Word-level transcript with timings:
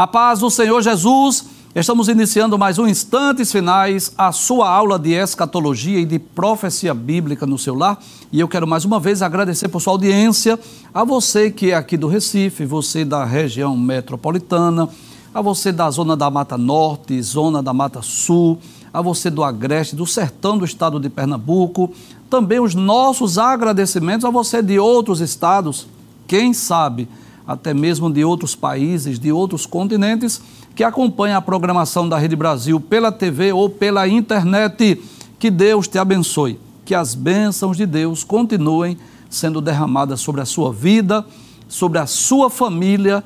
A 0.00 0.06
paz 0.06 0.38
do 0.38 0.48
Senhor 0.48 0.80
Jesus. 0.80 1.44
Estamos 1.74 2.08
iniciando 2.08 2.58
mais 2.58 2.78
um 2.78 2.88
Instantes 2.88 3.52
Finais, 3.52 4.10
a 4.16 4.32
sua 4.32 4.66
aula 4.66 4.98
de 4.98 5.10
escatologia 5.10 6.00
e 6.00 6.06
de 6.06 6.18
profecia 6.18 6.94
bíblica 6.94 7.44
no 7.44 7.58
seu 7.58 7.74
lar. 7.74 8.02
E 8.32 8.40
eu 8.40 8.48
quero 8.48 8.66
mais 8.66 8.86
uma 8.86 8.98
vez 8.98 9.20
agradecer 9.20 9.68
por 9.68 9.78
sua 9.78 9.92
audiência, 9.92 10.58
a 10.94 11.04
você 11.04 11.50
que 11.50 11.70
é 11.70 11.74
aqui 11.74 11.98
do 11.98 12.08
Recife, 12.08 12.64
você 12.64 13.04
da 13.04 13.26
região 13.26 13.76
metropolitana, 13.76 14.88
a 15.34 15.42
você 15.42 15.70
da 15.70 15.90
zona 15.90 16.16
da 16.16 16.30
Mata 16.30 16.56
Norte, 16.56 17.20
zona 17.20 17.62
da 17.62 17.74
Mata 17.74 18.00
Sul, 18.00 18.58
a 18.90 19.02
você 19.02 19.28
do 19.28 19.44
Agreste, 19.44 19.94
do 19.94 20.06
sertão 20.06 20.56
do 20.56 20.64
estado 20.64 20.98
de 20.98 21.10
Pernambuco, 21.10 21.92
também 22.30 22.58
os 22.58 22.74
nossos 22.74 23.36
agradecimentos 23.36 24.24
a 24.24 24.30
você 24.30 24.62
de 24.62 24.78
outros 24.78 25.20
estados, 25.20 25.86
quem 26.26 26.54
sabe 26.54 27.06
até 27.50 27.74
mesmo 27.74 28.08
de 28.08 28.24
outros 28.24 28.54
países, 28.54 29.18
de 29.18 29.32
outros 29.32 29.66
continentes, 29.66 30.40
que 30.72 30.84
acompanha 30.84 31.36
a 31.36 31.42
programação 31.42 32.08
da 32.08 32.16
Rede 32.16 32.36
Brasil 32.36 32.80
pela 32.80 33.10
TV 33.10 33.52
ou 33.52 33.68
pela 33.68 34.06
internet. 34.06 35.02
Que 35.36 35.50
Deus 35.50 35.88
te 35.88 35.98
abençoe, 35.98 36.60
que 36.84 36.94
as 36.94 37.12
bênçãos 37.16 37.76
de 37.76 37.86
Deus 37.86 38.22
continuem 38.22 38.96
sendo 39.28 39.60
derramadas 39.60 40.20
sobre 40.20 40.40
a 40.40 40.44
sua 40.44 40.72
vida, 40.72 41.26
sobre 41.66 41.98
a 41.98 42.06
sua 42.06 42.48
família. 42.48 43.24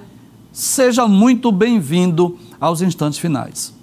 Seja 0.50 1.06
muito 1.06 1.52
bem-vindo 1.52 2.38
aos 2.58 2.80
instantes 2.80 3.18
finais. 3.18 3.74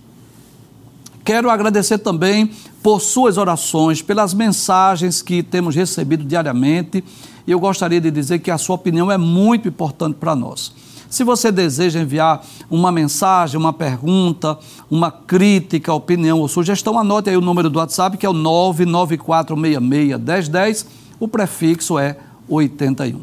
Quero 1.23 1.51
agradecer 1.51 1.99
também 1.99 2.49
por 2.81 2.99
suas 2.99 3.37
orações, 3.37 4.01
pelas 4.01 4.33
mensagens 4.33 5.21
que 5.21 5.43
temos 5.43 5.75
recebido 5.75 6.23
diariamente 6.23 7.03
e 7.45 7.51
eu 7.51 7.59
gostaria 7.59 7.99
de 7.99 8.09
dizer 8.11 8.39
que 8.39 8.49
a 8.51 8.57
sua 8.57 8.75
opinião 8.75 9.11
é 9.11 9.17
muito 9.17 9.67
importante 9.67 10.15
para 10.15 10.33
nós. 10.35 10.71
Se 11.09 11.25
você 11.25 11.51
deseja 11.51 11.99
enviar 11.99 12.41
uma 12.69 12.89
mensagem, 12.89 13.59
uma 13.59 13.73
pergunta, 13.73 14.57
uma 14.89 15.11
crítica, 15.11 15.93
opinião 15.93 16.39
ou 16.39 16.47
sugestão, 16.47 16.97
anote 16.97 17.29
aí 17.29 17.35
o 17.35 17.41
número 17.41 17.69
do 17.69 17.79
WhatsApp 17.79 18.15
que 18.17 18.25
é 18.25 18.29
o 18.29 18.33
994661010, 18.33 20.85
o 21.19 21.27
prefixo 21.27 21.99
é 21.99 22.15
81. 22.47 23.19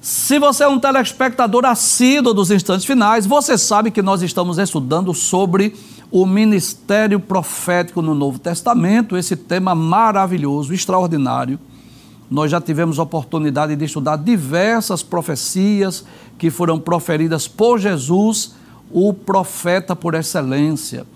Se 0.00 0.38
você 0.38 0.62
é 0.62 0.68
um 0.68 0.78
telespectador 0.78 1.64
assíduo 1.64 2.32
dos 2.32 2.52
instantes 2.52 2.86
finais, 2.86 3.26
você 3.26 3.58
sabe 3.58 3.90
que 3.90 4.00
nós 4.00 4.22
estamos 4.22 4.56
estudando 4.56 5.12
sobre 5.12 5.74
o 6.08 6.24
ministério 6.24 7.18
profético 7.18 8.00
no 8.00 8.14
Novo 8.14 8.38
Testamento, 8.38 9.16
esse 9.16 9.34
tema 9.34 9.74
maravilhoso, 9.74 10.72
extraordinário 10.72 11.58
nós 12.30 12.50
já 12.50 12.60
tivemos 12.60 12.98
oportunidade 12.98 13.76
de 13.76 13.84
estudar 13.84 14.16
diversas 14.16 15.02
profecias 15.02 16.04
que 16.38 16.50
foram 16.50 16.78
proferidas 16.78 17.46
por 17.46 17.78
Jesus, 17.78 18.54
o 18.90 19.12
profeta 19.12 19.94
por 19.94 20.14
excelência. 20.14 21.06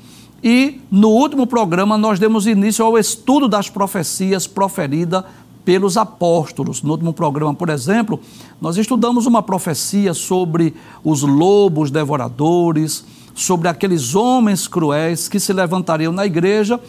E 0.42 0.81
no 0.91 1.11
último 1.11 1.47
programa 1.47 1.98
nós 1.98 2.19
demos 2.19 2.47
início 2.47 2.84
ao 2.84 2.97
estudo 2.97 3.48
das 3.48 3.69
profecias 3.69 4.47
proferidas 4.47 5.25
pelos 5.65 5.97
apóstolos. 5.97 6.82
No 6.82 6.93
último 6.93 7.12
programa, 7.12 7.54
por 7.54 7.69
exemplo, 7.69 8.19
nós 8.60 8.76
estudamos 8.76 9.26
uma 9.26 9.43
profecia 9.43 10.15
sobre 10.15 10.75
os 11.04 11.22
lobos 11.22 11.91
devoradores, 11.91 13.04
sobre 13.34 13.69
aqueles 13.69 14.15
homens 14.15 14.66
cruéis 14.66 15.28
que 15.28 15.38
se 15.38 15.53
levantariam 15.53 16.12
na 16.12 16.25
igreja 16.25 16.81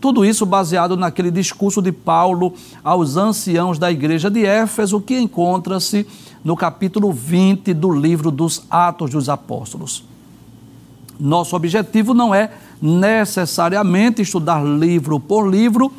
tudo 0.00 0.24
isso 0.24 0.44
baseado 0.44 0.96
naquele 0.96 1.30
discurso 1.30 1.80
de 1.80 1.92
Paulo 1.92 2.52
aos 2.82 3.16
anciãos 3.16 3.78
da 3.78 3.90
igreja 3.90 4.30
de 4.30 4.44
Éfeso, 4.44 5.00
que 5.00 5.18
encontra-se 5.18 6.06
no 6.44 6.56
capítulo 6.56 7.12
20 7.12 7.72
do 7.72 7.90
livro 7.90 8.30
dos 8.30 8.64
Atos 8.70 9.10
dos 9.10 9.28
Apóstolos. 9.28 10.04
Nosso 11.18 11.56
objetivo 11.56 12.12
não 12.12 12.34
é 12.34 12.50
necessariamente 12.82 14.20
estudar 14.20 14.62
livro 14.64 15.18
por 15.18 15.48
livro, 15.48 15.92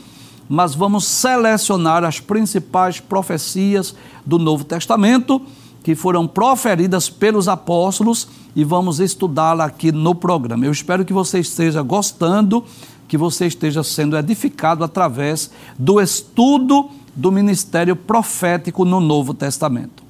mas 0.47 0.75
vamos 0.75 1.05
selecionar 1.05 2.03
as 2.03 2.19
principais 2.19 2.99
profecias 2.99 3.95
do 4.25 4.37
Novo 4.37 4.63
Testamento 4.63 5.41
que 5.85 5.93
foram 5.93 6.27
proferidas 6.27 7.11
pelos 7.11 7.47
apóstolos 7.47 8.27
e 8.55 8.63
vamos 8.63 8.99
estudá-la 8.99 9.65
aqui 9.65 9.91
no 9.91 10.15
programa. 10.15 10.65
Eu 10.65 10.71
espero 10.71 11.05
que 11.05 11.13
você 11.13 11.39
esteja 11.39 11.83
gostando 11.83 12.63
que 13.07 13.17
você 13.17 13.45
esteja 13.45 13.83
sendo 13.83 14.17
edificado 14.17 14.83
através 14.83 15.51
do 15.77 16.01
estudo 16.01 16.89
do 17.15 17.31
ministério 17.31 17.95
profético 17.95 18.83
no 18.83 18.99
Novo 18.99 19.33
Testamento. 19.33 20.03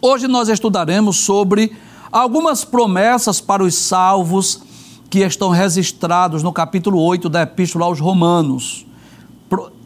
Hoje 0.00 0.26
nós 0.26 0.48
estudaremos 0.48 1.18
sobre 1.18 1.72
algumas 2.10 2.64
promessas 2.64 3.40
para 3.40 3.62
os 3.62 3.74
salvos 3.74 4.62
que 5.08 5.20
estão 5.20 5.50
registrados 5.50 6.42
no 6.42 6.52
capítulo 6.52 7.00
8 7.00 7.28
da 7.28 7.42
Epístola 7.42 7.86
aos 7.86 8.00
Romanos. 8.00 8.86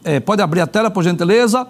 É, 0.03 0.19
pode 0.19 0.41
abrir 0.41 0.61
a 0.61 0.67
tela, 0.67 0.91
por 0.91 1.05
gentileza? 1.05 1.67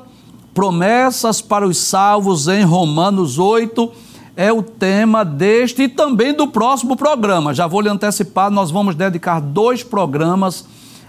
Promessas 0.55 1.41
para 1.41 1.67
os 1.67 1.79
salvos 1.79 2.47
em 2.49 2.63
Romanos 2.63 3.39
8 3.39 3.91
é 4.37 4.53
o 4.53 4.63
tema 4.63 5.25
deste 5.25 5.83
e 5.83 5.89
também 5.89 6.33
do 6.33 6.49
próximo 6.49 6.97
programa. 6.97 7.55
Já 7.55 7.67
vou 7.67 7.81
lhe 7.81 7.89
antecipar, 7.89 8.51
nós 8.51 8.71
vamos 8.71 8.95
dedicar 8.95 9.41
dois 9.41 9.83
programas 9.83 10.65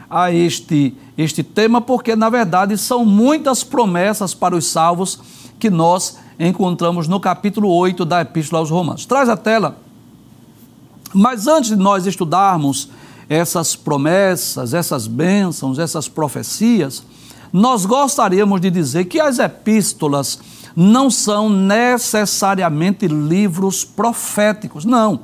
a 0.09 0.31
este, 0.31 0.93
este 1.17 1.41
tema, 1.41 1.79
porque 1.79 2.15
na 2.15 2.29
verdade 2.29 2.77
são 2.77 3.05
muitas 3.05 3.63
promessas 3.63 4.33
para 4.33 4.55
os 4.55 4.67
salvos 4.67 5.19
que 5.57 5.69
nós 5.69 6.17
encontramos 6.39 7.07
no 7.07 7.19
capítulo 7.19 7.69
8 7.69 8.03
da 8.03 8.21
Epístola 8.21 8.59
aos 8.59 8.69
Romanos. 8.69 9.05
Traz 9.05 9.29
a 9.29 9.37
tela. 9.37 9.77
Mas 11.13 11.47
antes 11.47 11.69
de 11.69 11.75
nós 11.75 12.05
estudarmos 12.05 12.89
essas 13.29 13.75
promessas, 13.75 14.73
essas 14.73 15.07
bênçãos, 15.07 15.79
essas 15.79 16.07
profecias, 16.07 17.03
nós 17.53 17.85
gostaríamos 17.85 18.59
de 18.59 18.69
dizer 18.69 19.05
que 19.05 19.19
as 19.19 19.39
epístolas 19.39 20.39
não 20.75 21.09
são 21.09 21.49
necessariamente 21.49 23.07
livros 23.07 23.83
proféticos, 23.83 24.85
não. 24.85 25.21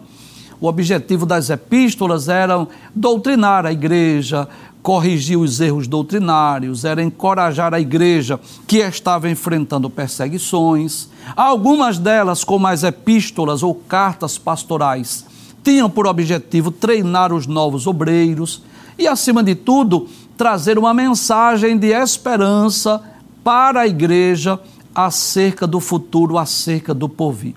O 0.59 0.67
objetivo 0.67 1.25
das 1.25 1.49
epístolas 1.49 2.27
era 2.27 2.67
doutrinar 2.95 3.65
a 3.65 3.71
igreja, 3.71 4.47
corrigir 4.81 5.37
os 5.37 5.59
erros 5.59 5.87
doutrinários, 5.87 6.83
era 6.85 7.03
encorajar 7.03 7.73
a 7.73 7.79
igreja 7.79 8.39
que 8.65 8.77
estava 8.77 9.29
enfrentando 9.29 9.89
perseguições. 9.89 11.09
Algumas 11.35 11.99
delas, 11.99 12.43
como 12.43 12.67
as 12.67 12.83
epístolas 12.83 13.61
ou 13.61 13.75
cartas 13.75 14.37
pastorais, 14.37 15.25
tinham 15.63 15.89
por 15.89 16.07
objetivo 16.07 16.71
treinar 16.71 17.33
os 17.33 17.45
novos 17.45 17.85
obreiros 17.85 18.63
e, 18.97 19.05
acima 19.07 19.43
de 19.43 19.53
tudo, 19.53 20.07
trazer 20.37 20.79
uma 20.79 20.93
mensagem 20.93 21.77
de 21.77 21.87
esperança 21.87 23.01
para 23.43 23.81
a 23.81 23.87
igreja 23.87 24.59
acerca 24.97 25.67
do 25.67 25.79
futuro, 25.79 26.39
acerca 26.39 26.91
do 26.91 27.07
porvir. 27.07 27.53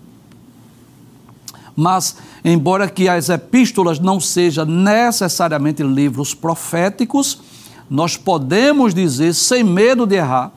Mas, 1.74 2.16
embora 2.44 2.86
que 2.86 3.08
as 3.08 3.30
epístolas 3.30 3.98
não 3.98 4.20
sejam 4.20 4.66
necessariamente 4.66 5.82
livros 5.82 6.34
proféticos, 6.34 7.40
nós 7.88 8.14
podemos 8.14 8.92
dizer, 8.92 9.32
sem 9.32 9.64
medo 9.64 10.06
de 10.06 10.16
errar, 10.16 10.52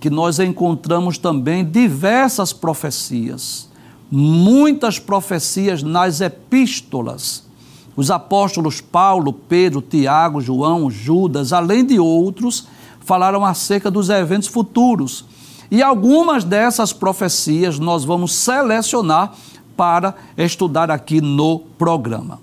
que 0.00 0.10
nós 0.10 0.40
encontramos 0.40 1.18
também 1.18 1.64
diversas 1.64 2.52
profecias, 2.52 3.68
muitas 4.10 4.98
profecias 4.98 5.84
nas 5.84 6.20
epístolas. 6.20 7.44
Os 7.94 8.10
apóstolos 8.10 8.80
Paulo, 8.80 9.32
Pedro, 9.32 9.80
Tiago, 9.80 10.40
João, 10.40 10.90
Judas, 10.90 11.52
além 11.52 11.86
de 11.86 12.00
outros, 12.00 12.66
falaram 12.98 13.44
acerca 13.44 13.88
dos 13.88 14.10
eventos 14.10 14.48
futuros 14.48 15.24
e 15.70 15.82
algumas 15.82 16.44
dessas 16.44 16.92
profecias 16.92 17.78
nós 17.78 18.04
vamos 18.04 18.34
selecionar 18.34 19.34
para 19.76 20.14
estudar 20.36 20.90
aqui 20.90 21.20
no 21.20 21.58
programa. 21.58 22.40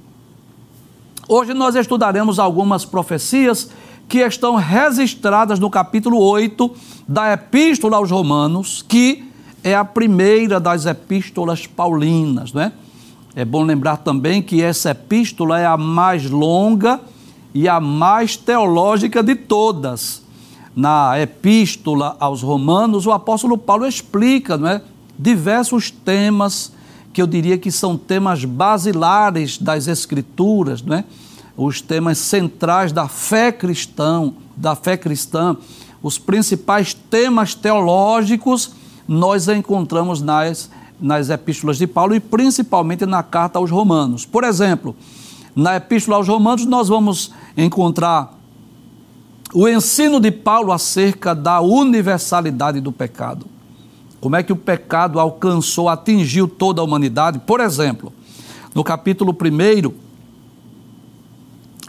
Hoje 1.28 1.54
nós 1.54 1.76
estudaremos 1.76 2.40
algumas 2.40 2.84
profecias 2.84 3.70
que 4.10 4.20
estão 4.20 4.56
registradas 4.56 5.60
no 5.60 5.70
capítulo 5.70 6.20
8 6.20 6.70
da 7.08 7.32
Epístola 7.32 7.98
aos 7.98 8.12
Romanos, 8.12 8.84
que 8.86 9.24
é 9.64 9.74
a 9.74 9.86
primeira 9.86 10.60
das 10.60 10.86
epístolas 10.86 11.66
paulinas, 11.66 12.52
né? 12.52 12.74
É 13.34 13.46
bom 13.46 13.64
lembrar 13.64 13.98
também 13.98 14.42
que 14.42 14.62
essa 14.62 14.92
epístola 14.92 15.58
é 15.58 15.66
a 15.66 15.78
mais 15.78 16.30
longa 16.30 17.00
e 17.54 17.70
a 17.70 17.80
mais 17.80 18.36
teológica 18.36 19.24
de 19.24 19.36
todas 19.36 20.22
na 20.76 21.20
epístola 21.20 22.16
aos 22.20 22.42
Romanos, 22.42 23.06
o 23.06 23.12
apóstolo 23.12 23.58
Paulo 23.58 23.86
explica 23.86 24.58
não 24.58 24.68
é, 24.68 24.82
diversos 25.18 25.92
temas 25.92 26.72
que 27.14 27.22
eu 27.22 27.28
diria 27.28 27.58
que 27.58 27.72
são 27.72 27.98
temas 27.98 28.46
basilares 28.46 29.58
das 29.58 29.88
Escrituras, 29.88 30.82
não 30.82 30.98
é? 30.98 31.06
os 31.58 31.82
temas 31.82 32.18
centrais 32.18 32.92
da 32.92 33.08
fé 33.08 33.52
cristã, 33.52 34.32
da 34.56 34.76
fé 34.76 34.96
cristã, 34.96 35.58
os 36.02 36.18
principais 36.18 36.94
temas 36.94 37.54
teológicos 37.54 38.72
nós 39.08 39.48
encontramos 39.48 40.22
nas 40.22 40.70
nas 41.02 41.30
epístolas 41.30 41.78
de 41.78 41.88
Paulo 41.88 42.14
e 42.14 42.20
principalmente 42.20 43.06
na 43.06 43.24
carta 43.24 43.58
aos 43.58 43.72
Romanos. 43.72 44.26
Por 44.26 44.44
exemplo, 44.44 44.96
na 45.56 45.76
epístola 45.76 46.18
aos 46.18 46.28
Romanos 46.28 46.66
nós 46.66 46.88
vamos 46.88 47.32
encontrar 47.58 48.40
o 49.54 49.68
ensino 49.68 50.20
de 50.20 50.32
Paulo 50.32 50.72
acerca 50.72 51.36
da 51.36 51.60
universalidade 51.60 52.80
do 52.80 52.92
pecado. 52.92 53.46
Como 54.20 54.36
é 54.36 54.44
que 54.44 54.54
o 54.54 54.56
pecado 54.56 55.20
alcançou, 55.20 55.90
atingiu 55.90 56.48
toda 56.48 56.82
a 56.82 56.84
humanidade? 56.84 57.40
Por 57.40 57.60
exemplo, 57.60 58.14
no 58.74 58.84
capítulo 58.84 59.36
1, 59.36 59.92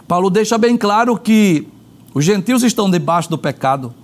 Paulo 0.08 0.30
deixa 0.30 0.58
bem 0.58 0.76
claro 0.76 1.16
que 1.16 1.68
os 2.14 2.24
gentios 2.24 2.62
estão 2.62 2.90
debaixo 2.90 3.30
do 3.30 3.38
pecado. 3.38 3.94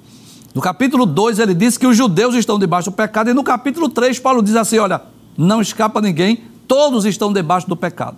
No 0.55 0.61
capítulo 0.61 1.05
2, 1.05 1.39
ele 1.39 1.55
diz 1.55 1.77
que 1.77 1.87
os 1.87 1.97
judeus 1.97 2.35
estão 2.35 2.59
debaixo 2.59 2.91
do 2.91 2.95
pecado. 2.95 3.31
E 3.31 3.35
no 3.35 3.43
capítulo 3.43 3.89
3, 3.89 4.19
Paulo 4.19 4.43
diz 4.43 4.57
assim: 4.57 4.79
olha, 4.79 5.03
não 5.37 5.61
escapa 5.61 6.01
ninguém, 6.01 6.43
todos 6.67 7.05
estão 7.05 7.33
debaixo 7.33 7.69
do 7.69 7.77
pecado. 7.77 8.17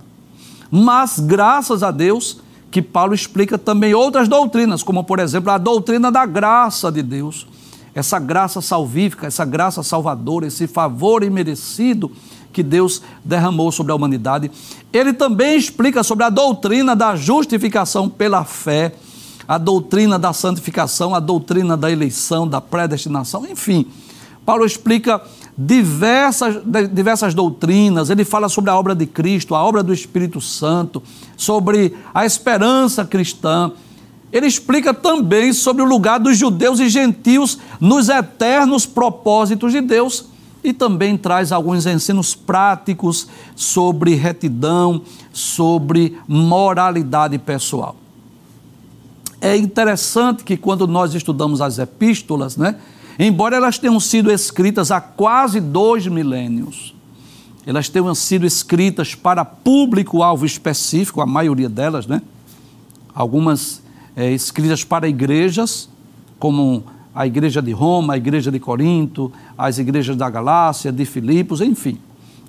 Mas, 0.70 1.18
graças 1.18 1.82
a 1.82 1.90
Deus, 1.90 2.40
que 2.70 2.80
Paulo 2.80 3.14
explica 3.14 3.58
também 3.58 3.94
outras 3.94 4.28
doutrinas, 4.28 4.82
como, 4.82 5.02
por 5.02 5.18
exemplo, 5.18 5.50
a 5.50 5.58
doutrina 5.58 6.10
da 6.10 6.24
graça 6.24 6.90
de 6.90 7.02
Deus. 7.02 7.46
Essa 7.94 8.18
graça 8.20 8.60
salvífica, 8.60 9.26
essa 9.26 9.44
graça 9.44 9.82
salvadora, 9.82 10.46
esse 10.46 10.68
favor 10.68 11.24
imerecido 11.24 12.10
que 12.52 12.62
Deus 12.62 13.02
derramou 13.24 13.72
sobre 13.72 13.92
a 13.92 13.94
humanidade. 13.96 14.50
Ele 14.92 15.12
também 15.12 15.56
explica 15.56 16.02
sobre 16.02 16.24
a 16.24 16.30
doutrina 16.30 16.94
da 16.94 17.16
justificação 17.16 18.08
pela 18.08 18.44
fé, 18.44 18.94
a 19.46 19.58
doutrina 19.58 20.18
da 20.18 20.32
santificação, 20.32 21.14
a 21.14 21.20
doutrina 21.20 21.76
da 21.76 21.90
eleição, 21.90 22.46
da 22.46 22.60
predestinação, 22.60 23.44
enfim. 23.46 23.86
Paulo 24.46 24.64
explica 24.64 25.20
diversas, 25.56 26.62
diversas 26.92 27.34
doutrinas, 27.34 28.10
ele 28.10 28.24
fala 28.24 28.48
sobre 28.48 28.70
a 28.70 28.76
obra 28.76 28.94
de 28.94 29.06
Cristo, 29.06 29.54
a 29.54 29.62
obra 29.62 29.82
do 29.82 29.92
Espírito 29.92 30.40
Santo, 30.40 31.02
sobre 31.36 31.94
a 32.14 32.24
esperança 32.24 33.04
cristã. 33.04 33.72
Ele 34.32 34.46
explica 34.46 34.94
também 34.94 35.52
sobre 35.52 35.82
o 35.82 35.86
lugar 35.86 36.18
dos 36.18 36.38
judeus 36.38 36.78
e 36.78 36.88
gentios 36.88 37.58
nos 37.80 38.08
eternos 38.08 38.86
propósitos 38.86 39.72
de 39.72 39.80
Deus 39.80 40.26
e 40.62 40.72
também 40.72 41.16
traz 41.16 41.52
alguns 41.52 41.86
ensinos 41.86 42.34
práticos 42.34 43.26
sobre 43.56 44.14
retidão, 44.14 45.02
sobre 45.32 46.18
moralidade 46.28 47.38
pessoal. 47.38 47.96
É 49.40 49.56
interessante 49.56 50.44
que 50.44 50.56
quando 50.56 50.86
nós 50.86 51.14
estudamos 51.14 51.60
as 51.60 51.78
epístolas, 51.78 52.56
né, 52.56 52.76
embora 53.26 53.56
elas 53.56 53.78
tenham 53.78 53.98
sido 54.00 54.30
escritas 54.30 54.90
há 54.90 55.00
quase 55.00 55.60
dois 55.60 56.06
milênios, 56.06 56.94
elas 57.66 57.88
tenham 57.88 58.14
sido 58.14 58.46
escritas 58.46 59.14
para 59.14 59.44
público-alvo 59.44 60.46
específico, 60.46 61.20
a 61.20 61.26
maioria 61.26 61.68
delas, 61.68 62.06
né? 62.06 62.22
Algumas 63.14 63.82
é, 64.16 64.30
escritas 64.32 64.84
para 64.84 65.08
igrejas, 65.08 65.88
como 66.38 66.84
a 67.14 67.26
igreja 67.26 67.60
de 67.60 67.72
Roma, 67.72 68.14
a 68.14 68.16
igreja 68.16 68.50
de 68.50 68.58
Corinto, 68.58 69.32
as 69.56 69.78
igrejas 69.78 70.16
da 70.16 70.30
Galácia, 70.30 70.90
de 70.90 71.04
Filipos, 71.04 71.60
enfim. 71.60 71.98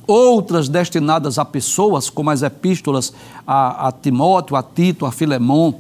Outras 0.07 0.69
destinadas 0.69 1.37
a 1.37 1.45
pessoas, 1.45 2.09
como 2.09 2.29
as 2.29 2.41
epístolas 2.41 3.13
a, 3.45 3.87
a 3.87 3.91
Timóteo, 3.91 4.55
a 4.55 4.63
Tito, 4.63 5.05
a 5.05 5.11
Filemão. 5.11 5.75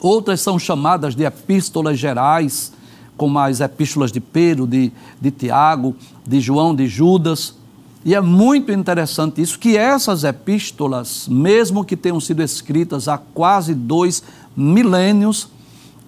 Outras 0.00 0.40
são 0.40 0.58
chamadas 0.58 1.14
de 1.14 1.24
epístolas 1.24 1.98
gerais, 1.98 2.72
como 3.20 3.38
as 3.38 3.60
epístolas 3.60 4.10
de 4.10 4.18
Pedro, 4.18 4.66
de, 4.66 4.90
de 5.20 5.30
Tiago, 5.30 5.94
de 6.26 6.40
João, 6.40 6.74
de 6.74 6.86
Judas. 6.88 7.54
E 8.02 8.14
é 8.14 8.20
muito 8.22 8.72
interessante 8.72 9.42
isso, 9.42 9.58
que 9.58 9.76
essas 9.76 10.24
epístolas, 10.24 11.28
mesmo 11.28 11.84
que 11.84 11.98
tenham 11.98 12.18
sido 12.18 12.42
escritas 12.42 13.08
há 13.08 13.18
quase 13.18 13.74
dois 13.74 14.22
milênios, 14.56 15.50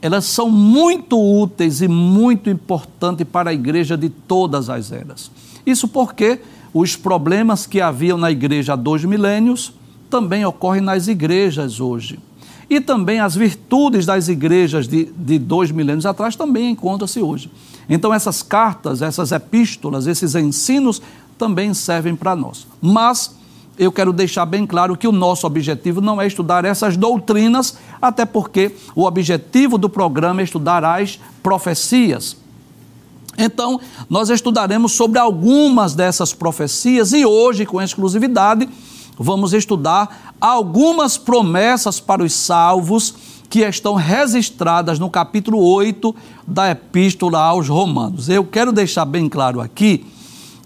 elas 0.00 0.24
são 0.24 0.50
muito 0.50 1.20
úteis 1.20 1.82
e 1.82 1.86
muito 1.86 2.48
importantes 2.48 3.26
para 3.30 3.50
a 3.50 3.52
igreja 3.52 3.94
de 3.94 4.08
todas 4.08 4.70
as 4.70 4.90
eras. 4.90 5.30
Isso 5.66 5.86
porque 5.86 6.40
os 6.72 6.96
problemas 6.96 7.66
que 7.66 7.82
haviam 7.82 8.16
na 8.16 8.30
igreja 8.30 8.72
há 8.72 8.76
dois 8.76 9.04
milênios 9.04 9.74
também 10.08 10.46
ocorrem 10.46 10.80
nas 10.80 11.08
igrejas 11.08 11.78
hoje. 11.78 12.18
E 12.68 12.80
também 12.80 13.20
as 13.20 13.34
virtudes 13.34 14.06
das 14.06 14.28
igrejas 14.28 14.88
de, 14.88 15.04
de 15.16 15.38
dois 15.38 15.70
milênios 15.70 16.06
atrás 16.06 16.36
também 16.36 16.70
encontram-se 16.70 17.20
hoje. 17.20 17.50
Então, 17.88 18.12
essas 18.12 18.42
cartas, 18.42 19.02
essas 19.02 19.32
epístolas, 19.32 20.06
esses 20.06 20.34
ensinos 20.34 21.02
também 21.36 21.74
servem 21.74 22.14
para 22.14 22.36
nós. 22.36 22.66
Mas 22.80 23.34
eu 23.78 23.90
quero 23.90 24.12
deixar 24.12 24.46
bem 24.46 24.66
claro 24.66 24.96
que 24.96 25.08
o 25.08 25.12
nosso 25.12 25.46
objetivo 25.46 26.00
não 26.00 26.20
é 26.20 26.26
estudar 26.26 26.64
essas 26.64 26.96
doutrinas, 26.96 27.76
até 28.00 28.24
porque 28.24 28.74
o 28.94 29.04
objetivo 29.04 29.78
do 29.78 29.88
programa 29.88 30.40
é 30.40 30.44
estudar 30.44 30.84
as 30.84 31.18
profecias. 31.42 32.36
Então, 33.36 33.80
nós 34.10 34.28
estudaremos 34.28 34.92
sobre 34.92 35.18
algumas 35.18 35.94
dessas 35.94 36.34
profecias 36.34 37.12
e 37.12 37.24
hoje, 37.24 37.64
com 37.64 37.80
exclusividade, 37.80 38.68
vamos 39.18 39.52
estudar 39.52 40.34
algumas 40.40 41.16
promessas 41.18 42.00
para 42.00 42.22
os 42.22 42.32
salvos 42.32 43.14
que 43.48 43.60
estão 43.60 43.94
registradas 43.94 44.98
no 44.98 45.10
capítulo 45.10 45.62
8 45.62 46.14
da 46.46 46.70
Epístola 46.70 47.38
aos 47.38 47.68
Romanos. 47.68 48.28
Eu 48.28 48.44
quero 48.44 48.72
deixar 48.72 49.04
bem 49.04 49.28
claro 49.28 49.60
aqui 49.60 50.06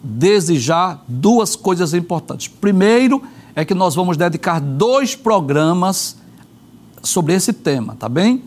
desde 0.02 0.58
já 0.58 0.98
duas 1.08 1.56
coisas 1.56 1.92
importantes. 1.94 2.46
Primeiro 2.46 3.22
é 3.56 3.64
que 3.64 3.74
nós 3.74 3.94
vamos 3.94 4.16
dedicar 4.16 4.60
dois 4.60 5.16
programas 5.16 6.16
sobre 7.02 7.34
esse 7.34 7.52
tema, 7.52 7.96
tá 7.98 8.08
bem? 8.08 8.42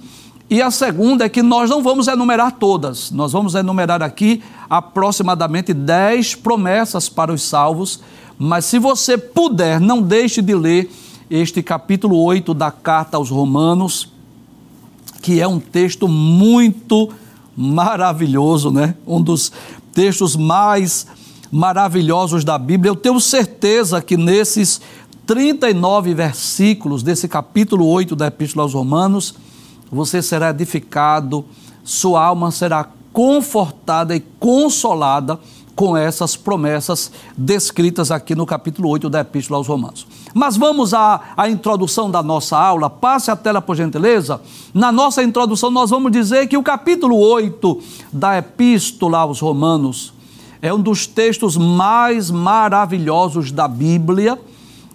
E 0.49 0.61
a 0.61 0.71
segunda 0.71 1.25
é 1.25 1.29
que 1.29 1.43
nós 1.43 1.69
não 1.69 1.83
vamos 1.83 2.07
enumerar 2.07 2.53
todas, 2.53 3.11
nós 3.11 3.31
vamos 3.31 3.55
enumerar 3.55 4.01
aqui 4.01 4.41
aproximadamente 4.69 5.73
dez 5.73 6.33
promessas 6.33 7.07
para 7.07 7.31
os 7.31 7.43
salvos, 7.43 7.99
mas 8.41 8.63
se 8.63 8.79
você 8.79 9.17
puder, 9.17 9.81
não 9.81 10.01
deixe 10.01 10.41
de 10.41 10.55
ler 10.55 10.89
este 11.29 11.61
capítulo 11.61 12.17
8 12.23 12.53
da 12.53 12.71
carta 12.71 13.17
aos 13.17 13.29
Romanos, 13.29 14.13
que 15.21 15.41
é 15.41 15.47
um 15.47 15.59
texto 15.59 16.07
muito 16.07 17.09
maravilhoso, 17.55 18.71
né? 18.71 18.95
Um 19.05 19.21
dos 19.21 19.51
textos 19.93 20.37
mais 20.37 21.05
maravilhosos 21.51 22.45
da 22.45 22.57
Bíblia. 22.57 22.91
Eu 22.91 22.95
tenho 22.95 23.19
certeza 23.19 24.01
que 24.01 24.15
nesses 24.15 24.79
39 25.27 26.13
versículos 26.13 27.03
desse 27.03 27.27
capítulo 27.27 27.85
8 27.87 28.15
da 28.15 28.27
Epístola 28.27 28.63
aos 28.63 28.73
Romanos, 28.73 29.35
você 29.91 30.21
será 30.21 30.51
edificado, 30.51 31.43
sua 31.83 32.23
alma 32.23 32.51
será 32.51 32.87
confortada 33.11 34.15
e 34.15 34.21
consolada 34.39 35.37
com 35.79 35.95
essas 35.95 36.35
promessas 36.35 37.09
descritas 37.37 38.11
aqui 38.11 38.35
no 38.35 38.45
capítulo 38.45 38.89
8 38.89 39.09
da 39.09 39.21
Epístola 39.21 39.59
aos 39.59 39.67
Romanos. 39.67 40.05
Mas 40.33 40.57
vamos 40.57 40.93
à, 40.93 41.21
à 41.37 41.49
introdução 41.49 42.11
da 42.11 42.21
nossa 42.21 42.57
aula. 42.57 42.89
Passe 42.89 43.31
a 43.31 43.35
tela, 43.37 43.61
por 43.61 43.77
gentileza. 43.77 44.41
Na 44.73 44.91
nossa 44.91 45.23
introdução, 45.23 45.71
nós 45.71 45.89
vamos 45.89 46.11
dizer 46.11 46.47
que 46.47 46.57
o 46.57 46.63
capítulo 46.63 47.17
8 47.17 47.81
da 48.11 48.37
Epístola 48.37 49.19
aos 49.19 49.39
Romanos 49.39 50.11
é 50.61 50.73
um 50.73 50.81
dos 50.81 51.07
textos 51.07 51.55
mais 51.55 52.29
maravilhosos 52.29 53.49
da 53.49 53.65
Bíblia, 53.65 54.37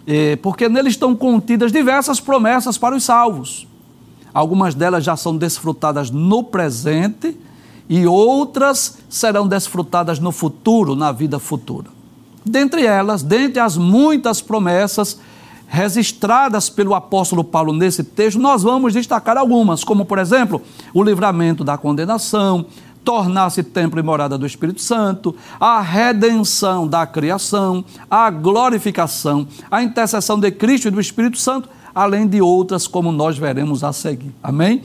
é, 0.07 0.37
porque 0.37 0.69
nele 0.69 0.91
estão 0.91 1.17
contidas 1.17 1.73
diversas 1.73 2.21
promessas 2.21 2.77
para 2.77 2.95
os 2.95 3.05
salvos. 3.05 3.67
Algumas 4.35 4.75
delas 4.75 5.03
já 5.03 5.17
são 5.17 5.35
desfrutadas 5.35 6.11
no 6.11 6.43
presente 6.43 7.35
e 7.89 8.07
outras 8.07 8.99
serão 9.09 9.47
desfrutadas 9.47 10.19
no 10.19 10.33
futuro, 10.33 10.95
na 10.95 11.13
vida 11.13 11.39
futura. 11.39 11.89
Dentre 12.45 12.85
elas, 12.85 13.23
dentre 13.23 13.61
as 13.61 13.77
muitas 13.77 14.41
promessas 14.41 15.19
registradas 15.67 16.69
pelo 16.69 16.95
apóstolo 16.95 17.43
Paulo 17.43 17.73
nesse 17.73 18.05
texto, 18.05 18.39
nós 18.39 18.63
vamos 18.63 18.93
destacar 18.93 19.37
algumas, 19.37 19.83
como 19.83 20.05
por 20.05 20.19
exemplo, 20.19 20.63
o 20.93 21.03
livramento 21.03 21.65
da 21.65 21.77
condenação, 21.79 22.67
tornar-se 23.03 23.63
templo 23.63 23.99
e 23.99 24.03
morada 24.03 24.39
do 24.39 24.47
Espírito 24.47 24.81
Santo, 24.81 25.35
a 25.61 25.81
redenção 25.81 26.87
da 26.87 27.07
criação, 27.07 27.85
a 28.11 28.31
glorificação, 28.31 29.47
a 29.71 29.83
intercessão 29.83 30.39
de 30.39 30.51
Cristo 30.51 30.89
e 30.89 30.91
do 30.91 31.01
Espírito 31.01 31.39
Santo, 31.39 31.69
além 31.95 32.27
de 32.27 32.41
outras 32.41 32.87
como 32.87 33.13
nós 33.13 33.37
veremos 33.37 33.85
a 33.85 33.93
seguir. 33.93 34.35
Amém? 34.43 34.83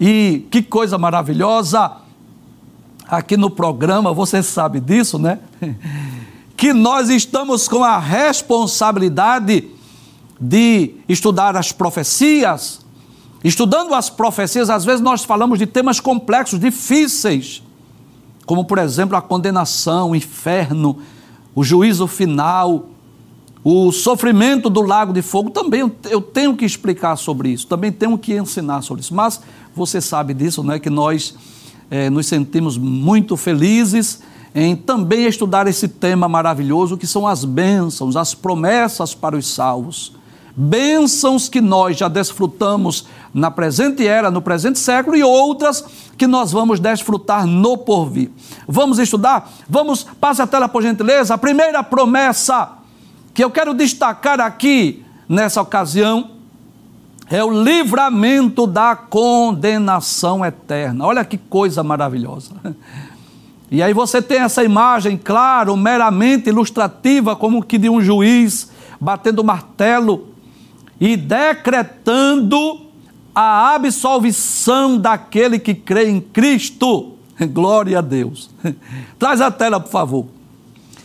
E 0.00 0.46
que 0.50 0.62
coisa 0.62 0.98
maravilhosa! 0.98 2.09
Aqui 3.10 3.36
no 3.36 3.50
programa, 3.50 4.12
você 4.14 4.42
sabe 4.42 4.80
disso, 4.80 5.18
né? 5.18 5.38
Que 6.56 6.74
nós 6.74 7.08
estamos 7.08 7.66
com 7.66 7.82
a 7.82 7.98
responsabilidade 7.98 9.66
de 10.38 10.90
estudar 11.08 11.56
as 11.56 11.72
profecias, 11.72 12.80
Estudando 13.42 13.94
as 13.94 14.10
profecias, 14.10 14.68
às 14.68 14.84
vezes 14.84 15.00
nós 15.00 15.24
falamos 15.24 15.58
de 15.58 15.66
temas 15.66 15.98
complexos, 15.98 16.60
difíceis, 16.60 17.62
como 18.44 18.64
por 18.64 18.78
exemplo 18.78 19.16
a 19.16 19.22
condenação, 19.22 20.10
o 20.10 20.16
inferno, 20.16 20.98
o 21.54 21.64
juízo 21.64 22.06
final, 22.06 22.86
o 23.64 23.90
sofrimento 23.92 24.68
do 24.68 24.82
lago 24.82 25.12
de 25.12 25.22
fogo, 25.22 25.50
também 25.50 25.90
eu 26.10 26.20
tenho 26.20 26.54
que 26.54 26.66
explicar 26.66 27.16
sobre 27.16 27.48
isso, 27.48 27.66
também 27.66 27.90
tenho 27.90 28.16
que 28.18 28.34
ensinar 28.34 28.82
sobre 28.82 29.00
isso. 29.02 29.14
Mas 29.14 29.40
você 29.74 30.02
sabe 30.02 30.34
disso, 30.34 30.62
não 30.62 30.74
é? 30.74 30.78
Que 30.78 30.90
nós 30.90 31.34
é, 31.90 32.08
nos 32.08 32.26
sentimos 32.26 32.78
muito 32.78 33.36
felizes 33.36 34.22
em 34.54 34.74
também 34.76 35.26
estudar 35.26 35.66
esse 35.66 35.88
tema 35.88 36.28
maravilhoso 36.28 36.96
que 36.96 37.06
são 37.06 37.26
as 37.26 37.44
bênçãos, 37.44 38.16
as 38.16 38.34
promessas 38.34 39.14
para 39.14 39.36
os 39.36 39.46
salvos. 39.46 40.12
Bênçãos 40.56 41.48
que 41.48 41.60
nós 41.60 41.96
já 41.96 42.08
desfrutamos 42.08 43.06
na 43.32 43.50
presente 43.50 44.06
era, 44.06 44.30
no 44.30 44.42
presente 44.42 44.78
século 44.78 45.16
e 45.16 45.22
outras 45.22 45.84
que 46.18 46.26
nós 46.26 46.50
vamos 46.50 46.80
desfrutar 46.80 47.46
no 47.46 47.78
porvir. 47.78 48.30
Vamos 48.66 48.98
estudar? 48.98 49.50
Vamos, 49.68 50.04
passe 50.20 50.42
a 50.42 50.46
tela 50.46 50.68
por 50.68 50.82
gentileza. 50.82 51.34
A 51.34 51.38
primeira 51.38 51.82
promessa 51.82 52.72
que 53.32 53.42
eu 53.42 53.50
quero 53.50 53.72
destacar 53.72 54.40
aqui 54.40 55.04
nessa 55.28 55.62
ocasião 55.62 56.32
é 57.30 57.44
o 57.44 57.62
livramento 57.62 58.66
da 58.66 58.96
condenação 58.96 60.44
eterna. 60.44 61.06
Olha 61.06 61.24
que 61.24 61.38
coisa 61.38 61.82
maravilhosa. 61.84 62.50
E 63.70 63.80
aí 63.84 63.94
você 63.94 64.20
tem 64.20 64.40
essa 64.40 64.64
imagem, 64.64 65.16
claro, 65.16 65.76
meramente 65.76 66.48
ilustrativa, 66.48 67.36
como 67.36 67.62
que 67.62 67.78
de 67.78 67.88
um 67.88 68.00
juiz 68.00 68.72
batendo 69.00 69.44
martelo 69.44 70.34
e 71.00 71.16
decretando 71.16 72.80
a 73.32 73.76
absolvição 73.76 74.98
daquele 74.98 75.60
que 75.60 75.72
crê 75.72 76.10
em 76.10 76.20
Cristo. 76.20 77.12
Glória 77.52 78.00
a 78.00 78.02
Deus. 78.02 78.50
Traz 79.20 79.40
a 79.40 79.52
tela, 79.52 79.78
por 79.78 79.90
favor. 79.90 80.26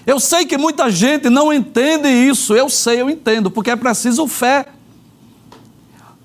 Eu 0.07 0.19
sei 0.19 0.43
que 0.45 0.57
muita 0.57 0.89
gente 0.89 1.29
não 1.29 1.53
entende 1.53 2.09
isso, 2.09 2.55
eu 2.55 2.67
sei, 2.67 2.99
eu 2.99 3.11
entendo, 3.11 3.51
porque 3.51 3.69
é 3.69 3.75
preciso 3.75 4.25
fé. 4.27 4.65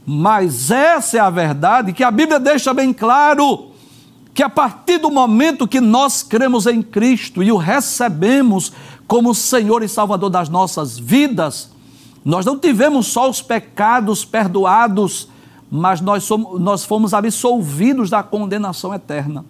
Mas 0.06 0.70
essa 0.70 1.16
é 1.18 1.20
a 1.20 1.30
verdade 1.30 1.92
que 1.92 2.02
a 2.02 2.10
Bíblia 2.10 2.40
deixa 2.40 2.72
bem 2.72 2.92
claro 2.92 3.70
que 4.32 4.42
a 4.42 4.48
partir 4.48 4.98
do 4.98 5.10
momento 5.10 5.68
que 5.68 5.80
nós 5.80 6.22
cremos 6.22 6.66
em 6.66 6.82
Cristo 6.82 7.42
e 7.42 7.52
o 7.52 7.56
recebemos 7.56 8.72
como 9.06 9.34
Senhor 9.34 9.82
e 9.82 9.88
Salvador 9.88 10.30
das 10.30 10.48
nossas 10.48 10.98
vidas, 10.98 11.70
nós 12.24 12.46
não 12.46 12.58
tivemos 12.58 13.08
só 13.08 13.28
os 13.28 13.42
pecados 13.42 14.24
perdoados, 14.24 15.28
mas 15.70 16.00
nós, 16.00 16.24
somos, 16.24 16.60
nós 16.60 16.84
fomos 16.84 17.12
absolvidos 17.12 18.10
da 18.10 18.22
condenação 18.22 18.94
eterna. 18.94 19.44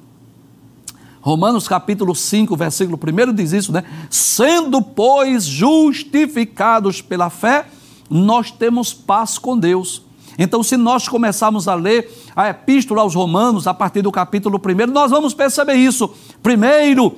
Romanos 1.20 1.68
capítulo 1.68 2.14
5, 2.14 2.56
versículo 2.56 2.98
1 2.98 3.34
diz 3.34 3.52
isso, 3.52 3.72
né? 3.72 3.84
Sendo, 4.08 4.80
pois, 4.80 5.44
justificados 5.44 7.02
pela 7.02 7.28
fé, 7.28 7.66
nós 8.08 8.50
temos 8.50 8.94
paz 8.94 9.36
com 9.36 9.58
Deus. 9.58 10.02
Então, 10.42 10.62
se 10.62 10.74
nós 10.74 11.06
começarmos 11.06 11.68
a 11.68 11.74
ler 11.74 12.10
a 12.34 12.48
epístola 12.48 13.02
aos 13.02 13.14
Romanos, 13.14 13.66
a 13.66 13.74
partir 13.74 14.00
do 14.00 14.10
capítulo 14.10 14.58
1, 14.58 14.90
nós 14.90 15.10
vamos 15.10 15.34
perceber 15.34 15.74
isso. 15.74 16.10
Primeiro, 16.42 17.14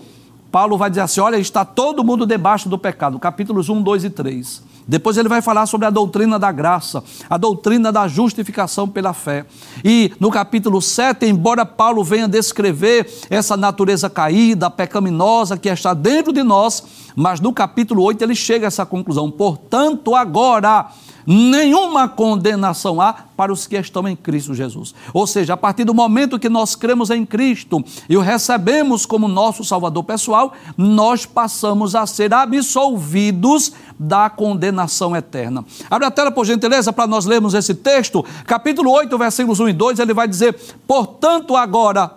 Paulo 0.51 0.77
vai 0.77 0.91
dizer 0.91 1.03
assim: 1.03 1.21
olha, 1.21 1.37
está 1.37 1.65
todo 1.65 2.03
mundo 2.03 2.27
debaixo 2.27 2.69
do 2.69 2.77
pecado, 2.77 3.21
capítulos 3.21 3.69
1, 3.69 3.81
2 3.81 4.05
e 4.05 4.11
3. 4.11 4.63
Depois 4.89 5.17
ele 5.17 5.29
vai 5.29 5.41
falar 5.41 5.67
sobre 5.67 5.87
a 5.87 5.91
doutrina 5.91 6.37
da 6.37 6.51
graça, 6.51 7.05
a 7.31 7.37
doutrina 7.37 7.93
da 7.93 8.09
justificação 8.09 8.89
pela 8.89 9.13
fé. 9.13 9.47
E 9.85 10.13
no 10.19 10.29
capítulo 10.29 10.83
7, 10.83 11.25
embora 11.25 11.65
Paulo 11.65 12.03
venha 12.03 12.27
descrever 12.27 13.09
essa 13.31 13.57
natureza 13.57 14.11
caída, 14.11 14.69
pecaminosa 14.69 15.57
que 15.57 15.69
está 15.69 15.95
dentro 15.95 16.33
de 16.33 16.43
nós, 16.43 16.83
mas 17.15 17.39
no 17.39 17.53
capítulo 17.53 18.03
8 18.03 18.23
ele 18.23 18.35
chega 18.35 18.67
a 18.67 18.69
essa 18.69 18.85
conclusão. 18.85 19.31
Portanto, 19.31 20.17
agora 20.17 20.91
nenhuma 21.27 22.09
condenação 22.09 23.01
há 23.01 23.13
para 23.37 23.53
os 23.53 23.67
que 23.67 23.77
estão 23.77 24.07
em 24.07 24.15
Cristo 24.15 24.55
Jesus. 24.55 24.95
Ou 25.13 25.27
seja, 25.27 25.55
a 25.55 25.57
partir 25.57 25.85
do 25.85 25.95
momento 25.95 26.39
que 26.39 26.49
nós 26.49 26.75
cremos 26.75 27.11
em 27.11 27.25
Cristo 27.25 27.83
e 28.09 28.17
o 28.17 28.21
recebemos 28.21 29.07
como 29.07 29.29
nosso 29.29 29.65
Salvador 29.65 30.05
pessoal, 30.05 30.53
nós 30.77 31.27
passamos 31.27 31.95
a 31.95 32.07
ser 32.07 32.33
absolvidos 32.33 33.73
da 33.99 34.29
condenação 34.29 35.15
eterna. 35.17 35.65
Abre 35.91 36.07
a 36.07 36.11
tela, 36.11 36.31
por 36.31 36.45
gentileza, 36.45 36.93
para 36.93 37.07
nós 37.07 37.25
lermos 37.25 37.55
esse 37.55 37.75
texto. 37.75 38.25
Capítulo 38.47 38.91
8, 38.91 39.17
versículos 39.17 39.61
1 39.61 39.69
e 39.69 39.73
2, 39.73 39.99
ele 39.99 40.15
vai 40.15 40.29
dizer: 40.29 40.59
Portanto, 40.87 41.57
agora, 41.57 42.13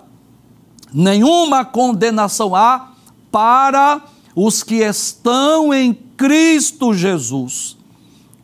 nenhuma 0.94 1.64
condenação 1.64 2.56
há 2.56 2.90
para 3.32 4.02
os 4.36 4.64
que 4.64 4.76
estão 4.76 5.74
em 5.74 5.94
Cristo 6.18 6.94
Jesus 6.94 7.78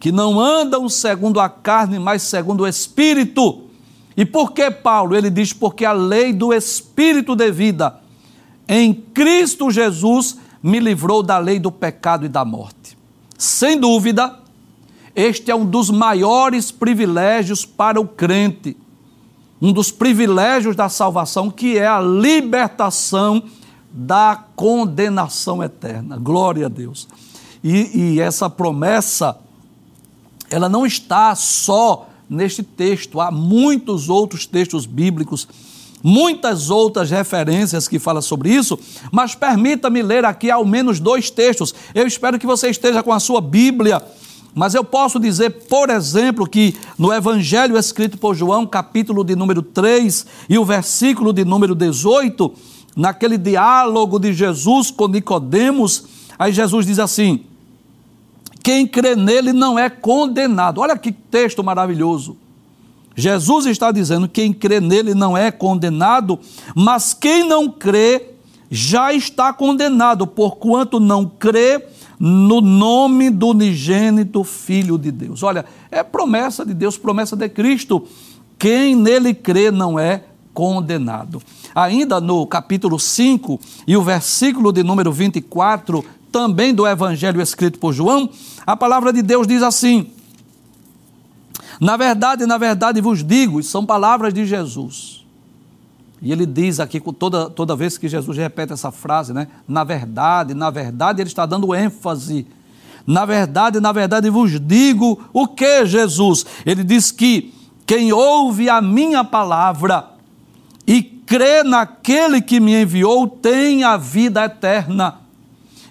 que 0.01 0.11
não 0.11 0.39
andam 0.39 0.89
segundo 0.89 1.39
a 1.39 1.47
carne, 1.47 1.99
mas 1.99 2.23
segundo 2.23 2.61
o 2.61 2.67
Espírito. 2.67 3.65
E 4.17 4.25
por 4.25 4.51
que 4.51 4.71
Paulo? 4.71 5.15
Ele 5.15 5.29
diz: 5.29 5.53
porque 5.53 5.85
a 5.85 5.93
lei 5.93 6.33
do 6.33 6.51
Espírito 6.51 7.35
de 7.35 7.51
vida 7.51 8.01
em 8.67 8.93
Cristo 8.93 9.69
Jesus 9.69 10.37
me 10.61 10.79
livrou 10.79 11.21
da 11.21 11.37
lei 11.37 11.59
do 11.59 11.71
pecado 11.71 12.25
e 12.25 12.29
da 12.29 12.43
morte. 12.43 12.97
Sem 13.37 13.79
dúvida, 13.79 14.39
este 15.15 15.51
é 15.51 15.55
um 15.55 15.65
dos 15.65 15.91
maiores 15.91 16.71
privilégios 16.71 17.63
para 17.63 18.01
o 18.01 18.07
crente, 18.07 18.75
um 19.61 19.71
dos 19.71 19.91
privilégios 19.91 20.75
da 20.75 20.89
salvação, 20.89 21.51
que 21.51 21.77
é 21.77 21.85
a 21.85 22.01
libertação 22.01 23.43
da 23.91 24.45
condenação 24.55 25.61
eterna. 25.61 26.17
Glória 26.17 26.65
a 26.65 26.69
Deus. 26.69 27.07
E, 27.63 28.15
e 28.15 28.19
essa 28.19 28.49
promessa 28.49 29.37
ela 30.51 30.69
não 30.69 30.85
está 30.85 31.33
só 31.33 32.09
neste 32.29 32.61
texto, 32.61 33.19
há 33.19 33.31
muitos 33.31 34.09
outros 34.09 34.45
textos 34.45 34.85
bíblicos, 34.85 35.47
muitas 36.03 36.69
outras 36.69 37.09
referências 37.09 37.87
que 37.87 37.99
falam 37.99 38.21
sobre 38.21 38.49
isso, 38.49 38.77
mas 39.11 39.33
permita-me 39.33 40.01
ler 40.01 40.25
aqui 40.25 40.51
ao 40.51 40.65
menos 40.65 40.99
dois 40.99 41.29
textos. 41.29 41.73
Eu 41.95 42.05
espero 42.05 42.37
que 42.37 42.45
você 42.45 42.69
esteja 42.69 43.01
com 43.01 43.11
a 43.11 43.19
sua 43.19 43.41
Bíblia. 43.41 44.01
Mas 44.53 44.75
eu 44.75 44.83
posso 44.83 45.17
dizer, 45.17 45.49
por 45.69 45.89
exemplo, 45.89 46.45
que 46.45 46.75
no 46.97 47.13
Evangelho 47.13 47.77
escrito 47.77 48.17
por 48.17 48.35
João, 48.35 48.67
capítulo 48.67 49.23
de 49.23 49.33
número 49.33 49.61
3 49.61 50.25
e 50.49 50.57
o 50.57 50.65
versículo 50.65 51.31
de 51.31 51.45
número 51.45 51.73
18, 51.73 52.51
naquele 52.93 53.37
diálogo 53.37 54.19
de 54.19 54.33
Jesus 54.33 54.91
com 54.91 55.07
Nicodemos, 55.07 56.03
aí 56.37 56.51
Jesus 56.51 56.85
diz 56.85 56.99
assim: 56.99 57.45
quem 58.63 58.85
crê 58.85 59.15
nele 59.15 59.53
não 59.53 59.77
é 59.77 59.89
condenado. 59.89 60.81
Olha 60.81 60.97
que 60.97 61.11
texto 61.11 61.63
maravilhoso. 61.63 62.37
Jesus 63.15 63.65
está 63.65 63.91
dizendo: 63.91 64.27
quem 64.27 64.53
crê 64.53 64.79
nele 64.79 65.13
não 65.13 65.37
é 65.37 65.51
condenado, 65.51 66.39
mas 66.75 67.13
quem 67.13 67.43
não 67.47 67.69
crê 67.69 68.29
já 68.69 69.13
está 69.13 69.51
condenado, 69.51 70.25
porquanto 70.25 70.99
não 70.99 71.25
crê 71.25 71.85
no 72.17 72.61
nome 72.61 73.29
do 73.29 73.47
unigênito 73.47 74.43
Filho 74.43 74.97
de 74.97 75.11
Deus. 75.11 75.43
Olha, 75.43 75.65
é 75.89 76.03
promessa 76.03 76.65
de 76.65 76.73
Deus, 76.73 76.97
promessa 76.97 77.35
de 77.35 77.49
Cristo. 77.49 78.07
Quem 78.57 78.95
nele 78.95 79.33
crê 79.33 79.71
não 79.71 79.99
é 79.99 80.23
condenado. 80.53 81.41
Ainda 81.73 82.21
no 82.21 82.45
capítulo 82.45 82.99
5 82.99 83.59
e 83.87 83.97
o 83.97 84.03
versículo 84.03 84.71
de 84.71 84.83
número 84.83 85.11
24, 85.11 86.05
também 86.31 86.73
do 86.73 86.87
evangelho 86.87 87.41
escrito 87.41 87.77
por 87.77 87.93
João, 87.93 88.29
a 88.65 88.75
palavra 88.77 89.11
de 89.11 89.21
Deus 89.21 89.45
diz 89.45 89.61
assim: 89.61 90.11
Na 91.79 91.97
verdade, 91.97 92.45
na 92.45 92.57
verdade 92.57 93.01
vos 93.01 93.23
digo, 93.23 93.61
são 93.61 93.85
palavras 93.85 94.33
de 94.33 94.45
Jesus. 94.45 95.21
E 96.21 96.31
ele 96.31 96.45
diz 96.45 96.79
aqui, 96.79 96.99
toda, 96.99 97.49
toda 97.49 97.75
vez 97.75 97.97
que 97.97 98.07
Jesus 98.07 98.37
repete 98.37 98.71
essa 98.71 98.91
frase, 98.91 99.33
né? 99.33 99.47
Na 99.67 99.83
verdade, 99.83 100.53
na 100.53 100.69
verdade, 100.69 101.19
ele 101.19 101.29
está 101.29 101.47
dando 101.47 101.73
ênfase. 101.73 102.45
Na 103.07 103.25
verdade, 103.25 103.79
na 103.79 103.91
verdade 103.91 104.29
vos 104.29 104.59
digo 104.59 105.19
o 105.33 105.47
que, 105.47 105.85
Jesus? 105.87 106.45
Ele 106.63 106.83
diz 106.83 107.11
que 107.11 107.51
quem 107.87 108.13
ouve 108.13 108.69
a 108.69 108.79
minha 108.79 109.23
palavra 109.23 110.09
e 110.85 111.01
crê 111.01 111.63
naquele 111.63 112.39
que 112.39 112.59
me 112.59 112.79
enviou 112.79 113.27
tem 113.27 113.83
a 113.83 113.97
vida 113.97 114.45
eterna 114.45 115.20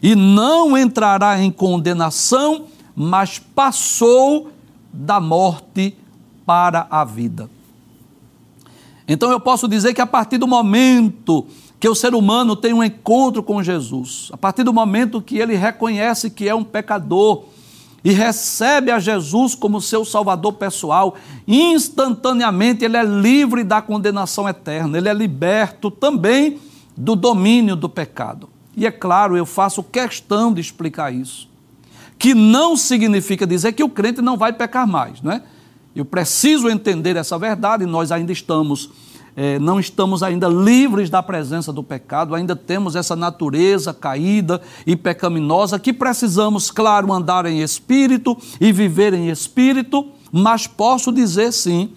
e 0.02 0.14
não 0.14 0.76
entrará 0.76 1.40
em 1.40 1.50
condenação, 1.50 2.66
mas 2.94 3.38
passou 3.38 4.50
da 4.92 5.20
morte 5.20 5.96
para 6.44 6.86
a 6.90 7.04
vida. 7.04 7.48
Então 9.06 9.30
eu 9.30 9.40
posso 9.40 9.66
dizer 9.66 9.92
que 9.92 10.00
a 10.00 10.06
partir 10.06 10.38
do 10.38 10.46
momento 10.46 11.46
que 11.78 11.88
o 11.88 11.94
ser 11.94 12.14
humano 12.14 12.54
tem 12.54 12.72
um 12.72 12.84
encontro 12.84 13.42
com 13.42 13.62
Jesus, 13.62 14.28
a 14.32 14.36
partir 14.36 14.62
do 14.62 14.72
momento 14.72 15.22
que 15.22 15.38
ele 15.38 15.56
reconhece 15.56 16.30
que 16.30 16.48
é 16.48 16.54
um 16.54 16.62
pecador 16.62 17.44
e 18.04 18.12
recebe 18.12 18.90
a 18.90 18.98
Jesus 18.98 19.54
como 19.54 19.80
seu 19.80 20.04
salvador 20.04 20.52
pessoal, 20.54 21.16
instantaneamente 21.46 22.84
ele 22.84 22.96
é 22.96 23.02
livre 23.02 23.64
da 23.64 23.82
condenação 23.82 24.48
eterna, 24.48 24.96
ele 24.98 25.08
é 25.08 25.14
liberto 25.14 25.90
também 25.90 26.58
do 26.96 27.16
domínio 27.16 27.76
do 27.76 27.88
pecado. 27.88 28.48
E 28.76 28.86
é 28.86 28.90
claro, 28.90 29.36
eu 29.36 29.44
faço 29.44 29.82
questão 29.82 30.52
de 30.52 30.60
explicar 30.60 31.12
isso. 31.12 31.48
Que 32.18 32.34
não 32.34 32.76
significa 32.76 33.46
dizer 33.46 33.72
que 33.72 33.82
o 33.82 33.88
crente 33.88 34.20
não 34.20 34.36
vai 34.36 34.52
pecar 34.52 34.86
mais, 34.86 35.20
não 35.22 35.32
é? 35.32 35.42
Eu 35.94 36.04
preciso 36.04 36.68
entender 36.68 37.16
essa 37.16 37.36
verdade, 37.36 37.84
nós 37.84 38.12
ainda 38.12 38.30
estamos, 38.30 38.90
é, 39.34 39.58
não 39.58 39.80
estamos 39.80 40.22
ainda 40.22 40.46
livres 40.46 41.10
da 41.10 41.20
presença 41.22 41.72
do 41.72 41.82
pecado, 41.82 42.34
ainda 42.34 42.54
temos 42.54 42.94
essa 42.94 43.16
natureza 43.16 43.92
caída 43.92 44.60
e 44.86 44.94
pecaminosa 44.94 45.80
que 45.80 45.92
precisamos, 45.92 46.70
claro, 46.70 47.12
andar 47.12 47.44
em 47.46 47.60
espírito 47.60 48.36
e 48.60 48.70
viver 48.72 49.14
em 49.14 49.30
espírito, 49.30 50.06
mas 50.30 50.66
posso 50.68 51.10
dizer 51.10 51.52
sim 51.52 51.90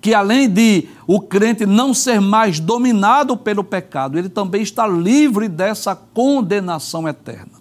que 0.00 0.14
além 0.14 0.48
de 0.48 0.88
o 1.06 1.20
crente 1.20 1.66
não 1.66 1.92
ser 1.92 2.20
mais 2.20 2.58
dominado 2.58 3.36
pelo 3.36 3.62
pecado, 3.62 4.18
ele 4.18 4.28
também 4.28 4.62
está 4.62 4.86
livre 4.86 5.48
dessa 5.48 5.94
condenação 5.94 7.06
eterna. 7.06 7.60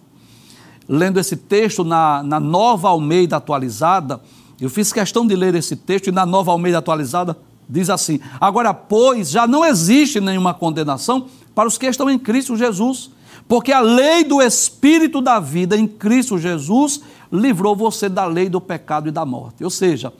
Lendo 0.88 1.20
esse 1.20 1.36
texto 1.36 1.84
na, 1.84 2.24
na 2.24 2.40
nova 2.40 2.90
Almeida 2.90 3.38
atualizada, 3.38 4.22
eu 4.60 4.70
fiz 4.70 4.92
questão 4.92 5.28
de 5.28 5.36
ler 5.36 5.54
esse 5.56 5.76
texto 5.76 6.08
e 6.08 6.12
na 6.12 6.26
nova 6.26 6.52
Almeida 6.52 6.80
atualizada 6.80 7.38
diz 7.70 7.90
assim: 7.90 8.20
Agora, 8.40 8.74
pois, 8.74 9.30
já 9.30 9.46
não 9.46 9.64
existe 9.64 10.20
nenhuma 10.20 10.54
condenação 10.54 11.28
para 11.54 11.68
os 11.68 11.78
que 11.78 11.86
estão 11.86 12.10
em 12.10 12.18
Cristo 12.18 12.58
Jesus, 12.58 13.12
porque 13.48 13.72
a 13.72 13.82
lei 13.82 14.24
do 14.24 14.42
Espírito 14.42 15.22
da 15.22 15.40
vida 15.40 15.78
em 15.78 15.88
Cristo 15.88 16.38
Jesus 16.38 17.02
livrou 17.32 17.76
você 17.76 18.10
da 18.10 18.26
lei 18.26 18.50
do 18.50 18.60
pecado 18.60 19.08
e 19.08 19.12
da 19.12 19.26
morte. 19.26 19.64
Ou 19.64 19.70
seja, 19.70 20.12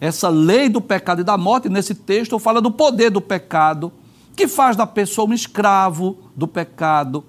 essa 0.00 0.28
lei 0.28 0.68
do 0.68 0.80
pecado 0.80 1.20
e 1.20 1.24
da 1.24 1.38
morte, 1.38 1.68
nesse 1.68 1.94
texto, 1.94 2.38
fala 2.38 2.60
do 2.60 2.70
poder 2.70 3.10
do 3.10 3.20
pecado, 3.20 3.92
que 4.34 4.46
faz 4.46 4.76
da 4.76 4.86
pessoa 4.86 5.28
um 5.28 5.32
escravo 5.32 6.18
do 6.36 6.46
pecado. 6.46 7.24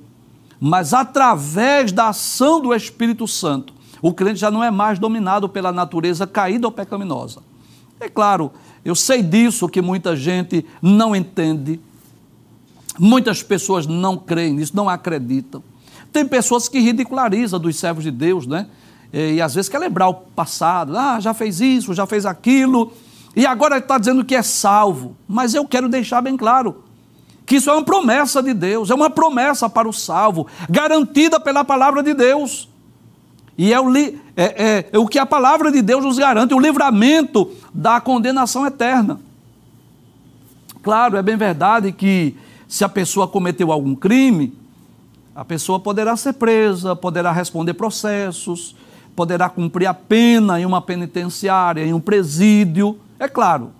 Mas 0.60 0.94
através 0.94 1.92
da 1.92 2.10
ação 2.10 2.60
do 2.60 2.74
Espírito 2.74 3.28
Santo, 3.28 3.74
o 4.02 4.14
crente 4.14 4.40
já 4.40 4.52
não 4.52 4.64
é 4.64 4.70
mais 4.70 5.00
dominado 5.00 5.48
pela 5.48 5.72
natureza 5.72 6.28
caída 6.28 6.68
ou 6.68 6.72
pecaminosa. 6.72 7.42
É 8.00 8.10
claro, 8.10 8.52
eu 8.84 8.96
sei 8.96 9.24
disso 9.24 9.68
que 9.70 9.82
muita 9.82 10.16
gente 10.16 10.66
não 10.82 11.16
entende, 11.16 11.80
muitas 13.00 13.42
pessoas 13.42 13.88
não 13.88 14.18
creem 14.18 14.54
nisso, 14.54 14.76
não 14.76 14.90
acreditam. 14.90 15.64
Tem 16.12 16.28
pessoas 16.28 16.68
que 16.68 16.80
ridicularizam 16.80 17.60
dos 17.60 17.76
servos 17.76 18.04
de 18.04 18.12
Deus, 18.12 18.46
né? 18.46 18.68
E, 19.12 19.42
às 19.42 19.56
vezes 19.56 19.70
quer 19.70 19.80
lembrar 19.80 20.10
o 20.10 20.14
passado, 20.14 20.98
ah, 20.98 21.20
já 21.20 21.34
fez 21.34 21.62
isso, 21.62 21.94
já 21.94 22.06
fez 22.06 22.26
aquilo, 22.26 22.92
e 23.36 23.46
agora 23.46 23.78
está 23.78 23.98
dizendo 23.98 24.26
que 24.26 24.36
é 24.36 24.42
salvo. 24.42 25.16
Mas 25.28 25.54
eu 25.54 25.66
quero 25.66 25.88
deixar 25.88 26.22
bem 26.22 26.36
claro 26.36 26.84
que 27.46 27.56
isso 27.56 27.70
é 27.70 27.74
uma 27.74 27.84
promessa 27.84 28.44
de 28.44 28.54
Deus, 28.54 28.90
é 28.90 28.96
uma 28.96 29.10
promessa 29.10 29.70
para 29.70 29.88
o 29.88 29.94
salvo, 29.94 30.48
garantida 30.70 31.40
pela 31.40 31.64
palavra 31.64 32.04
de 32.04 32.14
Deus. 32.14 32.68
E 33.58 33.74
é 33.74 33.80
o, 33.80 33.96
é, 33.96 34.12
é, 34.36 34.90
é 34.92 35.00
o 35.00 35.08
que 35.08 35.18
a 35.18 35.26
palavra 35.26 35.72
de 35.72 35.82
Deus 35.82 36.04
nos 36.04 36.20
garante, 36.20 36.54
o 36.54 36.60
livramento 36.60 37.50
da 37.74 38.02
condenação 38.02 38.67
eterna. 38.67 39.20
Claro, 40.84 41.17
é 41.17 41.22
bem 41.22 41.38
verdade 41.38 41.91
que 41.91 42.36
se 42.67 42.84
a 42.84 42.89
pessoa 42.89 43.28
cometeu 43.28 43.72
algum 43.72 43.96
crime, 43.96 44.54
a 45.34 45.46
pessoa 45.46 45.80
poderá 45.80 46.17
ser 46.17 46.34
presa, 46.34 46.96
poderá 46.96 47.32
responder 47.32 47.74
processos, 47.76 48.76
poderá 49.17 49.49
cumprir 49.49 49.88
a 49.88 49.95
pena 49.95 50.62
em 50.62 50.65
uma 50.67 50.80
penitenciária, 50.80 51.84
em 51.84 51.91
um 51.91 51.99
presídio. 51.99 52.99
É 53.17 53.27
claro, 53.27 53.71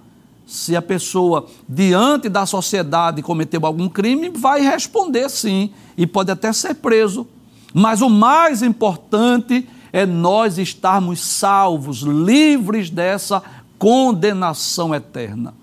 se 0.48 0.76
a 0.76 0.82
pessoa, 0.82 1.46
diante 1.70 2.28
da 2.28 2.44
sociedade, 2.48 3.22
cometeu 3.22 3.64
algum 3.64 3.88
crime, 3.88 4.30
vai 4.30 4.62
responder 4.62 5.30
sim, 5.30 5.70
e 5.96 6.08
pode 6.08 6.32
até 6.32 6.52
ser 6.52 6.74
preso. 6.74 7.28
Mas 7.72 8.02
o 8.02 8.10
mais 8.10 8.64
importante 8.64 9.70
é 9.94 10.08
nós 10.08 10.58
estarmos 10.58 11.20
salvos, 11.20 12.00
livres 12.00 12.90
dessa 12.90 13.44
condenação 13.78 14.96
eterna. 14.96 15.54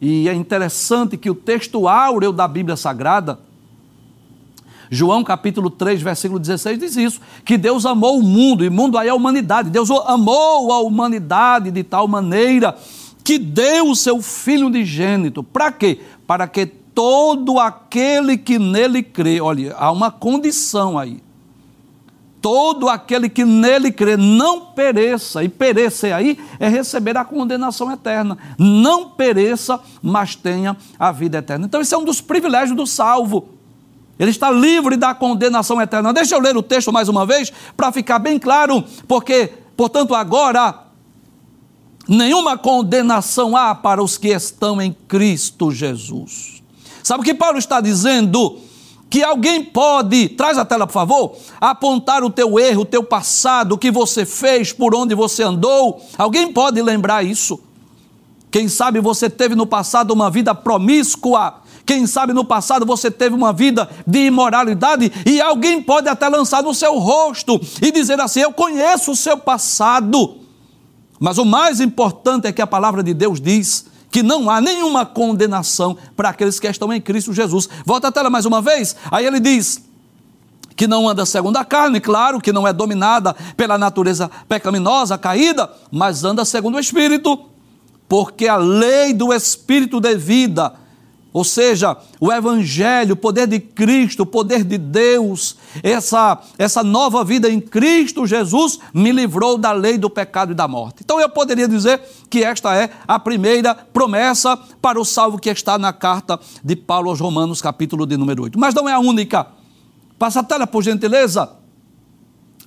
E 0.00 0.28
é 0.28 0.34
interessante 0.34 1.16
que 1.16 1.30
o 1.30 1.36
texto 1.36 1.86
áureo 1.86 2.32
da 2.32 2.48
Bíblia 2.48 2.76
Sagrada, 2.76 3.38
João 4.90 5.24
capítulo 5.24 5.70
3, 5.70 6.02
versículo 6.02 6.38
16 6.38 6.78
diz 6.78 6.96
isso, 6.96 7.20
que 7.44 7.56
Deus 7.56 7.86
amou 7.86 8.18
o 8.18 8.22
mundo, 8.22 8.64
e 8.64 8.70
mundo 8.70 8.98
aí 8.98 9.08
é 9.08 9.10
a 9.10 9.14
humanidade. 9.14 9.70
Deus 9.70 9.90
amou 9.90 10.72
a 10.72 10.80
humanidade 10.80 11.70
de 11.70 11.82
tal 11.82 12.06
maneira 12.06 12.76
que 13.22 13.38
deu 13.38 13.88
o 13.88 13.96
seu 13.96 14.20
filho 14.20 14.66
unigênito. 14.66 15.42
Para 15.42 15.72
quê? 15.72 16.00
Para 16.26 16.46
que 16.46 16.66
todo 16.66 17.58
aquele 17.58 18.36
que 18.36 18.58
nele 18.58 19.02
crê, 19.02 19.40
olha, 19.40 19.74
há 19.76 19.90
uma 19.90 20.10
condição 20.10 20.98
aí. 20.98 21.22
Todo 22.40 22.90
aquele 22.90 23.30
que 23.30 23.42
nele 23.42 23.90
crê 23.90 24.18
não 24.18 24.66
pereça, 24.66 25.42
e 25.42 25.48
perecer 25.48 26.14
aí 26.14 26.38
é 26.60 26.68
receber 26.68 27.16
a 27.16 27.24
condenação 27.24 27.90
eterna. 27.90 28.36
Não 28.58 29.08
pereça, 29.08 29.80
mas 30.02 30.36
tenha 30.36 30.76
a 30.98 31.10
vida 31.10 31.38
eterna. 31.38 31.64
Então, 31.64 31.80
esse 31.80 31.94
é 31.94 31.98
um 31.98 32.04
dos 32.04 32.20
privilégios 32.20 32.76
do 32.76 32.86
salvo. 32.86 33.53
Ele 34.18 34.30
está 34.30 34.50
livre 34.50 34.96
da 34.96 35.14
condenação 35.14 35.80
eterna. 35.80 36.12
Deixa 36.12 36.34
eu 36.34 36.40
ler 36.40 36.56
o 36.56 36.62
texto 36.62 36.92
mais 36.92 37.08
uma 37.08 37.26
vez 37.26 37.52
para 37.76 37.90
ficar 37.90 38.18
bem 38.18 38.38
claro, 38.38 38.84
porque, 39.08 39.52
portanto, 39.76 40.14
agora 40.14 40.84
nenhuma 42.08 42.56
condenação 42.56 43.56
há 43.56 43.74
para 43.74 44.02
os 44.02 44.16
que 44.16 44.28
estão 44.28 44.80
em 44.80 44.92
Cristo 45.08 45.70
Jesus. 45.70 46.62
Sabe 47.02 47.22
o 47.22 47.24
que 47.24 47.34
Paulo 47.34 47.58
está 47.58 47.80
dizendo? 47.80 48.58
Que 49.10 49.22
alguém 49.22 49.62
pode, 49.64 50.30
traz 50.30 50.58
a 50.58 50.64
tela 50.64 50.86
por 50.86 50.92
favor, 50.92 51.36
apontar 51.60 52.24
o 52.24 52.30
teu 52.30 52.58
erro, 52.58 52.82
o 52.82 52.86
teu 52.86 53.04
passado, 53.04 53.72
o 53.72 53.78
que 53.78 53.90
você 53.90 54.24
fez, 54.24 54.72
por 54.72 54.94
onde 54.94 55.14
você 55.14 55.42
andou. 55.42 56.00
Alguém 56.16 56.52
pode 56.52 56.80
lembrar 56.80 57.24
isso? 57.24 57.60
Quem 58.50 58.68
sabe 58.68 59.00
você 59.00 59.28
teve 59.28 59.54
no 59.54 59.66
passado 59.66 60.12
uma 60.12 60.30
vida 60.30 60.54
promíscua, 60.54 61.54
quem 61.86 62.06
sabe 62.06 62.32
no 62.32 62.44
passado 62.44 62.86
você 62.86 63.10
teve 63.10 63.34
uma 63.34 63.52
vida 63.52 63.88
de 64.06 64.26
imoralidade 64.26 65.12
e 65.26 65.40
alguém 65.40 65.82
pode 65.82 66.08
até 66.08 66.28
lançar 66.28 66.62
no 66.62 66.74
seu 66.74 66.98
rosto 66.98 67.60
e 67.82 67.92
dizer 67.92 68.20
assim: 68.20 68.40
Eu 68.40 68.52
conheço 68.52 69.12
o 69.12 69.16
seu 69.16 69.36
passado. 69.36 70.38
Mas 71.20 71.38
o 71.38 71.44
mais 71.44 71.80
importante 71.80 72.46
é 72.46 72.52
que 72.52 72.62
a 72.62 72.66
palavra 72.66 73.02
de 73.02 73.12
Deus 73.14 73.40
diz 73.40 73.86
que 74.10 74.22
não 74.22 74.48
há 74.48 74.60
nenhuma 74.60 75.04
condenação 75.04 75.96
para 76.16 76.30
aqueles 76.30 76.58
que 76.60 76.66
estão 76.66 76.92
em 76.92 77.00
Cristo 77.00 77.32
Jesus. 77.32 77.68
Volta 77.84 78.08
a 78.08 78.12
tela 78.12 78.30
mais 78.30 78.46
uma 78.46 78.62
vez. 78.62 78.96
Aí 79.10 79.26
ele 79.26 79.40
diz 79.40 79.82
que 80.76 80.86
não 80.86 81.08
anda 81.08 81.26
segundo 81.26 81.56
a 81.56 81.64
carne, 81.64 82.00
claro, 82.00 82.40
que 82.40 82.52
não 82.52 82.66
é 82.66 82.72
dominada 82.72 83.34
pela 83.56 83.76
natureza 83.76 84.30
pecaminosa, 84.48 85.18
caída, 85.18 85.70
mas 85.90 86.24
anda 86.24 86.44
segundo 86.44 86.76
o 86.76 86.80
Espírito, 86.80 87.38
porque 88.08 88.48
a 88.48 88.56
lei 88.56 89.12
do 89.12 89.32
Espírito 89.32 90.00
de 90.00 90.16
vida 90.16 90.74
ou 91.34 91.42
seja, 91.42 91.96
o 92.20 92.32
Evangelho, 92.32 93.14
o 93.14 93.16
poder 93.16 93.48
de 93.48 93.58
Cristo, 93.58 94.22
o 94.22 94.26
poder 94.26 94.62
de 94.62 94.78
Deus, 94.78 95.56
essa, 95.82 96.40
essa 96.56 96.84
nova 96.84 97.24
vida 97.24 97.50
em 97.50 97.60
Cristo 97.60 98.24
Jesus 98.24 98.78
me 98.94 99.10
livrou 99.10 99.58
da 99.58 99.72
lei 99.72 99.98
do 99.98 100.08
pecado 100.08 100.52
e 100.52 100.54
da 100.54 100.68
morte. 100.68 101.02
Então 101.04 101.20
eu 101.20 101.28
poderia 101.28 101.66
dizer 101.66 102.00
que 102.30 102.44
esta 102.44 102.76
é 102.76 102.88
a 103.08 103.18
primeira 103.18 103.74
promessa 103.74 104.56
para 104.80 105.00
o 105.00 105.04
salvo 105.04 105.36
que 105.36 105.50
está 105.50 105.76
na 105.76 105.92
carta 105.92 106.38
de 106.62 106.76
Paulo 106.76 107.10
aos 107.10 107.18
Romanos, 107.18 107.60
capítulo 107.60 108.06
de 108.06 108.16
número 108.16 108.44
8. 108.44 108.56
Mas 108.56 108.72
não 108.72 108.88
é 108.88 108.92
a 108.92 109.00
única. 109.00 109.48
Passa 110.16 110.38
a 110.38 110.44
tela, 110.44 110.68
por 110.68 110.84
gentileza. 110.84 111.50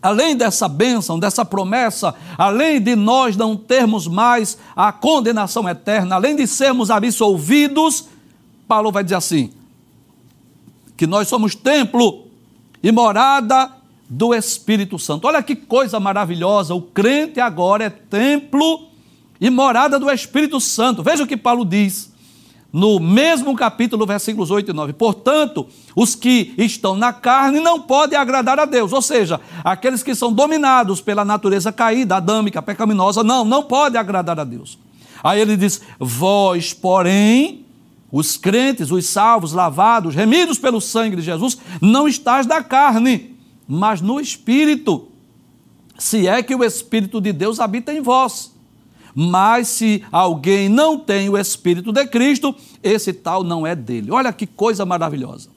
Além 0.02 0.36
dessa 0.36 0.68
bênção, 0.68 1.18
dessa 1.18 1.46
promessa, 1.46 2.14
além 2.38 2.82
de 2.82 2.98
nós 2.98 3.38
não 3.38 3.56
termos 3.56 4.10
mais 4.10 4.58
a 4.76 4.92
condenação 4.92 5.70
eterna, 5.70 6.16
além 6.16 6.36
de 6.36 6.46
sermos 6.46 6.92
absolvidos, 6.92 8.10
Paulo 8.68 8.92
vai 8.92 9.04
dizer 9.04 9.16
assim: 9.16 9.52
que 10.96 11.08
nós 11.08 11.28
somos 11.28 11.56
templo 11.56 12.28
e 12.82 12.92
morada 12.92 13.72
do 14.10 14.34
Espírito 14.34 14.98
Santo. 14.98 15.28
Olha 15.28 15.44
que 15.44 15.56
coisa 15.56 16.00
maravilhosa, 16.00 16.74
o 16.74 16.82
crente 16.82 17.40
agora 17.40 17.86
é 17.86 17.90
templo 17.90 18.88
e 19.40 19.50
morada 19.50 20.00
do 20.00 20.10
Espírito 20.10 20.60
Santo. 20.60 21.04
Veja 21.04 21.24
o 21.24 21.28
que 21.28 21.38
Paulo 21.38 21.64
diz 21.64 22.12
no 22.72 23.00
mesmo 23.00 23.56
capítulo, 23.56 24.06
versículos 24.06 24.52
8 24.52 24.72
e 24.72 24.74
9. 24.74 24.94
Portanto, 24.94 25.68
os 25.96 26.16
que 26.16 26.54
estão 26.58 26.96
na 26.96 27.14
carne 27.14 27.60
não 27.60 27.82
podem 27.82 28.18
agradar 28.18 28.60
a 28.60 28.66
Deus, 28.66 28.92
ou 28.92 29.02
seja, 29.02 29.40
aqueles 29.64 30.04
que 30.04 30.14
são 30.14 30.32
dominados 30.32 31.00
pela 31.00 31.24
natureza 31.24 31.72
caída, 31.72 32.18
adâmica, 32.18 32.62
pecaminosa, 32.62 33.24
não, 33.24 33.46
não 33.46 33.64
podem 33.64 34.00
agradar 34.00 34.40
a 34.40 34.44
Deus. 34.44 34.78
Aí 35.24 35.40
ele 35.40 35.56
diz: 35.58 35.82
Vós, 36.00 36.74
porém, 36.74 37.66
os 38.12 38.38
crentes, 38.38 38.92
os 38.92 39.06
salvos, 39.06 39.54
lavados, 39.54 40.16
remidos 40.16 40.58
pelo 40.58 40.80
sangue 40.80 41.16
de 41.16 41.22
Jesus, 41.22 41.58
não 41.82 42.08
estás 42.08 42.46
da 42.46 42.64
carne, 42.64 43.36
mas 43.68 44.02
no 44.02 44.20
Espírito. 44.20 45.10
Se 45.98 46.28
é 46.28 46.42
que 46.42 46.56
o 46.56 46.64
Espírito 46.64 47.20
de 47.20 47.34
Deus 47.34 47.60
habita 47.60 47.94
em 47.94 48.02
vós. 48.02 48.56
Mas 49.20 49.68
se 49.70 50.04
alguém 50.12 50.70
não 50.70 51.00
tem 51.00 51.28
o 51.28 51.38
Espírito 51.38 51.92
de 51.92 52.06
Cristo, 52.06 52.56
esse 52.84 53.12
tal 53.12 53.44
não 53.44 53.66
é 53.66 53.76
dele. 53.76 54.12
Olha 54.12 54.32
que 54.32 54.46
coisa 54.46 54.86
maravilhosa. 54.86 55.50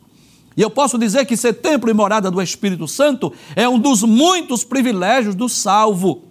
E 0.56 0.62
eu 0.62 0.70
posso 0.70 0.98
dizer 0.98 1.26
que 1.26 1.36
ser 1.36 1.52
templo 1.52 1.90
e 1.90 1.94
morada 1.94 2.30
do 2.30 2.40
Espírito 2.40 2.88
Santo 2.88 3.32
é 3.54 3.68
um 3.68 3.78
dos 3.78 4.02
muitos 4.02 4.64
privilégios 4.64 5.34
do 5.34 5.48
salvo. 5.48 6.29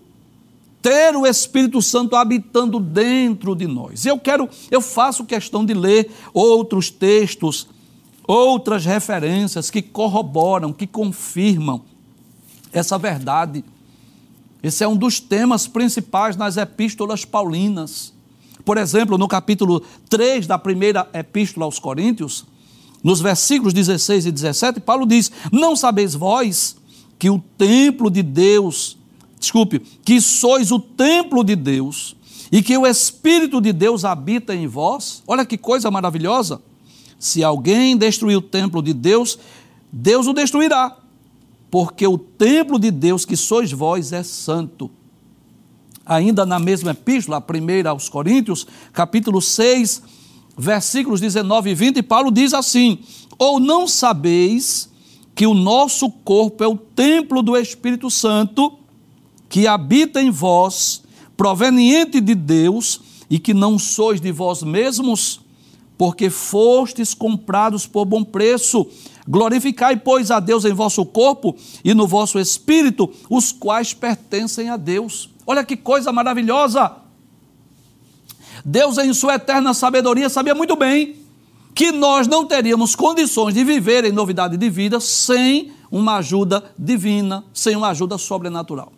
Ter 0.81 1.15
o 1.15 1.25
Espírito 1.25 1.81
Santo 1.81 2.15
habitando 2.15 2.79
dentro 2.79 3.55
de 3.55 3.67
nós. 3.67 4.05
Eu 4.05 4.17
quero, 4.17 4.49
eu 4.71 4.81
faço 4.81 5.25
questão 5.25 5.65
de 5.65 5.73
ler 5.73 6.11
outros 6.33 6.89
textos, 6.89 7.67
outras 8.25 8.85
referências 8.85 9.69
que 9.69 9.81
corroboram, 9.81 10.71
que 10.71 10.87
confirmam 10.87 11.81
essa 12.71 12.97
verdade. 12.97 13.63
Esse 14.61 14.83
é 14.83 14.87
um 14.87 14.95
dos 14.95 15.19
temas 15.19 15.67
principais 15.67 16.35
nas 16.35 16.57
epístolas 16.57 17.25
paulinas. 17.25 18.13
Por 18.65 18.77
exemplo, 18.77 19.17
no 19.17 19.27
capítulo 19.27 19.81
3 20.09 20.45
da 20.45 20.57
primeira 20.57 21.09
epístola 21.13 21.65
aos 21.65 21.79
Coríntios, 21.79 22.45
nos 23.03 23.21
versículos 23.21 23.73
16 23.73 24.25
e 24.25 24.31
17, 24.31 24.79
Paulo 24.81 25.05
diz: 25.05 25.31
Não 25.51 25.75
sabeis 25.75 26.13
vós 26.13 26.75
que 27.17 27.29
o 27.29 27.39
templo 27.57 28.11
de 28.11 28.21
Deus, 28.21 28.97
desculpe, 29.39 29.79
que 30.03 30.19
sois 30.19 30.71
o 30.71 30.79
templo 30.79 31.43
de 31.43 31.55
Deus 31.55 32.15
e 32.51 32.61
que 32.61 32.77
o 32.77 32.85
Espírito 32.85 33.61
de 33.61 33.71
Deus 33.71 34.03
habita 34.03 34.53
em 34.53 34.67
vós? 34.67 35.23
Olha 35.27 35.45
que 35.45 35.57
coisa 35.57 35.89
maravilhosa! 35.89 36.61
Se 37.19 37.43
alguém 37.43 37.97
destruir 37.97 38.37
o 38.37 38.41
templo 38.41 38.81
de 38.81 38.93
Deus, 38.93 39.37
Deus 39.91 40.25
o 40.27 40.33
destruirá, 40.33 40.97
porque 41.69 42.07
o 42.07 42.17
templo 42.17 42.79
de 42.79 42.91
Deus 42.91 43.25
que 43.25 43.35
sois 43.35 43.71
vós 43.71 44.13
é 44.13 44.23
santo. 44.23 44.89
Ainda 46.05 46.45
na 46.45 46.57
mesma 46.57 46.91
epístola, 46.91 47.37
a 47.37 47.41
primeira 47.41 47.91
aos 47.91 48.09
Coríntios, 48.09 48.65
capítulo 48.93 49.41
6, 49.41 50.01
versículos 50.57 51.21
19 51.21 51.69
e 51.69 51.75
20, 51.75 52.01
Paulo 52.03 52.31
diz 52.31 52.53
assim: 52.53 52.99
Ou 53.37 53.59
não 53.59 53.87
sabeis 53.87 54.89
que 55.35 55.45
o 55.45 55.53
nosso 55.53 56.09
corpo 56.09 56.63
é 56.63 56.67
o 56.67 56.75
templo 56.75 57.41
do 57.41 57.55
Espírito 57.55 58.09
Santo, 58.09 58.77
que 59.49 59.67
habita 59.67 60.21
em 60.21 60.29
vós, 60.29 61.03
proveniente 61.35 62.21
de 62.21 62.35
Deus, 62.35 63.01
e 63.29 63.39
que 63.39 63.53
não 63.53 63.77
sois 63.77 64.21
de 64.21 64.31
vós 64.31 64.63
mesmos, 64.63 65.41
porque 65.97 66.29
fostes 66.29 67.13
comprados 67.13 67.85
por 67.85 68.05
bom 68.05 68.23
preço. 68.23 68.87
Glorificai, 69.27 69.97
pois, 69.97 70.31
a 70.31 70.39
Deus 70.39 70.65
em 70.65 70.73
vosso 70.73 71.05
corpo 71.05 71.55
e 71.83 71.93
no 71.93 72.07
vosso 72.07 72.39
espírito, 72.39 73.11
os 73.29 73.51
quais 73.51 73.93
pertencem 73.93 74.69
a 74.69 74.77
Deus. 74.77 75.29
Olha 75.45 75.63
que 75.63 75.75
coisa 75.75 76.11
maravilhosa! 76.11 76.95
Deus, 78.63 78.97
em 78.97 79.13
sua 79.13 79.35
eterna 79.35 79.73
sabedoria, 79.73 80.29
sabia 80.29 80.55
muito 80.55 80.75
bem 80.75 81.15
que 81.73 81.91
nós 81.91 82.27
não 82.27 82.45
teríamos 82.45 82.95
condições 82.95 83.53
de 83.53 83.63
viver 83.63 84.03
em 84.03 84.11
novidade 84.11 84.57
de 84.57 84.69
vida 84.69 84.99
sem 84.99 85.71
uma 85.89 86.17
ajuda 86.17 86.63
divina, 86.77 87.43
sem 87.53 87.75
uma 87.75 87.89
ajuda 87.89 88.17
sobrenatural. 88.17 88.91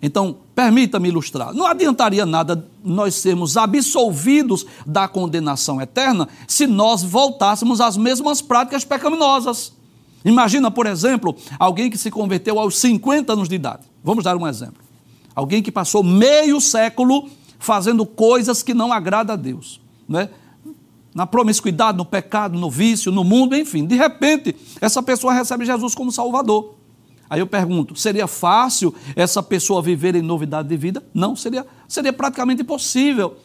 Então, 0.00 0.36
permita-me 0.54 1.08
ilustrar. 1.08 1.52
Não 1.52 1.66
adiantaria 1.66 2.24
nada 2.24 2.64
nós 2.84 3.16
sermos 3.16 3.56
absolvidos 3.56 4.64
da 4.86 5.08
condenação 5.08 5.80
eterna 5.80 6.28
se 6.46 6.66
nós 6.66 7.02
voltássemos 7.02 7.80
às 7.80 7.96
mesmas 7.96 8.40
práticas 8.40 8.84
pecaminosas. 8.84 9.72
Imagina, 10.24 10.70
por 10.70 10.86
exemplo, 10.86 11.34
alguém 11.58 11.90
que 11.90 11.98
se 11.98 12.10
converteu 12.10 12.58
aos 12.58 12.78
50 12.78 13.32
anos 13.32 13.48
de 13.48 13.56
idade. 13.56 13.82
Vamos 14.02 14.24
dar 14.24 14.36
um 14.36 14.46
exemplo. 14.46 14.82
Alguém 15.34 15.62
que 15.62 15.72
passou 15.72 16.02
meio 16.02 16.60
século 16.60 17.28
fazendo 17.58 18.06
coisas 18.06 18.62
que 18.62 18.74
não 18.74 18.92
agradam 18.92 19.34
a 19.34 19.36
Deus, 19.36 19.80
né? 20.08 20.28
na 21.14 21.26
promiscuidade, 21.26 21.98
no 21.98 22.04
pecado, 22.04 22.56
no 22.56 22.70
vício, 22.70 23.10
no 23.10 23.24
mundo, 23.24 23.56
enfim. 23.56 23.84
De 23.84 23.96
repente, 23.96 24.54
essa 24.80 25.02
pessoa 25.02 25.32
recebe 25.32 25.64
Jesus 25.64 25.92
como 25.92 26.12
Salvador. 26.12 26.77
Aí 27.30 27.40
eu 27.40 27.46
pergunto: 27.46 27.94
seria 27.96 28.26
fácil 28.26 28.94
essa 29.14 29.42
pessoa 29.42 29.82
viver 29.82 30.14
em 30.14 30.22
novidade 30.22 30.68
de 30.68 30.76
vida? 30.76 31.02
Não, 31.12 31.36
seria, 31.36 31.66
seria 31.86 32.12
praticamente 32.12 32.62
impossível. 32.62 33.36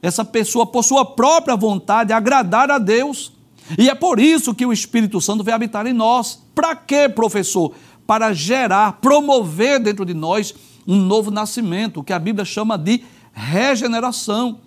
Essa 0.00 0.24
pessoa, 0.24 0.66
por 0.66 0.82
sua 0.82 1.04
própria 1.04 1.56
vontade, 1.56 2.12
agradar 2.12 2.70
a 2.70 2.78
Deus. 2.78 3.32
E 3.78 3.88
é 3.88 3.94
por 3.94 4.18
isso 4.18 4.54
que 4.54 4.66
o 4.66 4.72
Espírito 4.72 5.20
Santo 5.20 5.44
veio 5.44 5.54
habitar 5.54 5.86
em 5.86 5.92
nós. 5.92 6.42
Para 6.54 6.74
quê, 6.74 7.08
professor? 7.08 7.72
Para 8.06 8.32
gerar, 8.32 8.94
promover 9.00 9.80
dentro 9.80 10.04
de 10.04 10.12
nós 10.12 10.54
um 10.86 10.96
novo 10.96 11.30
nascimento, 11.30 12.00
o 12.00 12.04
que 12.04 12.12
a 12.12 12.18
Bíblia 12.18 12.44
chama 12.44 12.76
de 12.76 13.04
regeneração, 13.32 14.58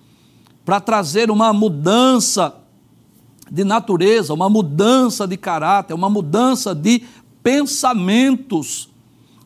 para 0.63 0.79
trazer 0.79 1.29
uma 1.29 1.51
mudança 1.51 2.55
de 3.51 3.63
natureza, 3.63 4.33
uma 4.33 4.49
mudança 4.49 5.27
de 5.27 5.37
caráter, 5.37 5.93
uma 5.93 6.09
mudança 6.09 6.73
de 6.73 7.03
pensamentos. 7.45 8.89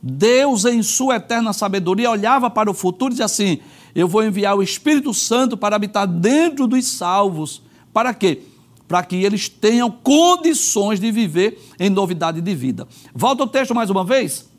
Deus, 0.01 0.63
em 0.63 0.81
sua 0.81 1.17
eterna 1.17 1.51
sabedoria, 1.51 2.09
olhava 2.09 2.49
para 2.49 2.71
o 2.71 2.73
futuro 2.73 3.12
e 3.12 3.15
dizia 3.15 3.25
assim: 3.25 3.59
Eu 3.93 4.07
vou 4.07 4.23
enviar 4.23 4.55
o 4.55 4.63
Espírito 4.63 5.13
Santo 5.13 5.57
para 5.57 5.75
habitar 5.75 6.07
dentro 6.07 6.65
dos 6.65 6.88
salvos. 6.88 7.62
Para 7.91 8.13
quê? 8.13 8.43
Para 8.88 9.03
que 9.03 9.17
eles 9.17 9.49
tenham 9.49 9.91
condições 9.91 10.97
de 10.97 11.12
viver 11.12 11.62
em 11.77 11.89
novidade 11.89 12.39
de 12.39 12.55
vida. 12.55 12.88
Volta 13.13 13.43
o 13.43 13.47
texto 13.47 13.75
mais 13.75 13.89
uma 13.89 14.05
vez. 14.05 14.49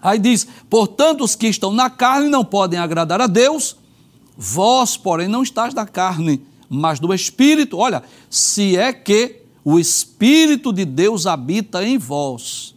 Aí 0.00 0.20
diz: 0.20 0.46
Portanto, 0.70 1.24
os 1.24 1.34
que 1.34 1.48
estão 1.48 1.72
na 1.72 1.90
carne 1.90 2.28
não 2.28 2.44
podem 2.44 2.78
agradar 2.78 3.20
a 3.20 3.26
Deus, 3.26 3.76
vós, 4.38 4.96
porém, 4.96 5.26
não 5.26 5.42
estás 5.42 5.74
da 5.74 5.84
carne, 5.84 6.40
mas 6.70 7.00
do 7.00 7.12
Espírito. 7.12 7.78
Olha, 7.78 8.04
se 8.30 8.76
é 8.76 8.92
que 8.92 9.41
o 9.64 9.78
Espírito 9.78 10.72
de 10.72 10.84
Deus 10.84 11.26
habita 11.26 11.84
em 11.84 11.98
vós. 11.98 12.74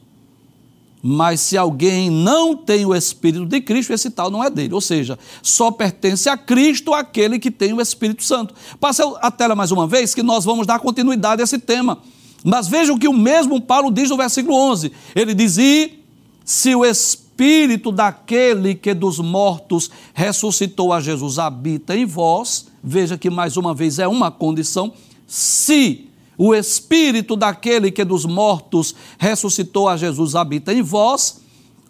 Mas 1.08 1.39
se 1.41 1.56
alguém 1.56 2.10
não 2.10 2.58
tem 2.58 2.84
o 2.84 2.95
Espírito 2.95 3.45
de 3.45 3.62
Cristo, 3.62 3.93
esse 3.93 4.10
tal 4.10 4.32
não 4.32 4.43
é 4.43 4.50
dele. 4.50 4.74
Ou 4.74 4.82
seja, 4.82 5.19
só 5.43 5.69
pertence 5.69 6.28
a 6.28 6.36
Cristo 6.36 6.95
aquele 6.95 7.38
que 7.38 7.52
tem 7.52 7.74
o 7.74 7.82
Espírito 7.82 8.24
Santo. 8.24 8.56
Passe 8.80 9.04
a 9.21 9.30
tela 9.30 9.54
mais 9.54 9.71
uma 9.71 9.86
vez, 9.86 10.15
que 10.15 10.24
nós 10.24 10.43
vamos 10.43 10.65
dar 10.65 10.80
continuidade 10.80 11.41
a 11.41 11.43
esse 11.43 11.60
tema. 11.60 12.00
Mas 12.43 12.67
vejam 12.67 12.98
que 12.98 13.08
o 13.08 13.13
mesmo 13.13 13.62
Paulo 13.62 13.91
diz 13.91 14.10
no 14.10 14.17
versículo 14.17 14.56
11: 14.56 14.91
ele 15.15 15.36
diz: 15.36 15.58
E 15.58 16.00
se 16.43 16.74
o 16.74 16.84
Espírito 16.84 17.91
daquele 17.91 18.74
que 18.74 18.93
dos 18.93 19.19
mortos 19.19 19.91
ressuscitou 20.12 20.91
a 20.91 21.00
Jesus 21.00 21.38
habita 21.38 21.95
em 21.95 22.06
vós, 22.06 22.67
veja 22.84 23.15
que 23.15 23.30
mais 23.30 23.58
uma 23.58 23.76
vez 23.76 24.00
é 24.00 24.08
uma 24.08 24.32
condição, 24.32 24.91
se 25.28 26.08
o 26.38 26.54
Espírito 26.54 27.36
daquele 27.36 27.91
que 27.91 28.04
dos 28.04 28.26
mortos 28.26 28.95
ressuscitou 29.17 29.88
a 29.88 29.98
Jesus 29.98 30.36
habita 30.36 30.74
em 30.74 30.82
vós, 30.82 31.41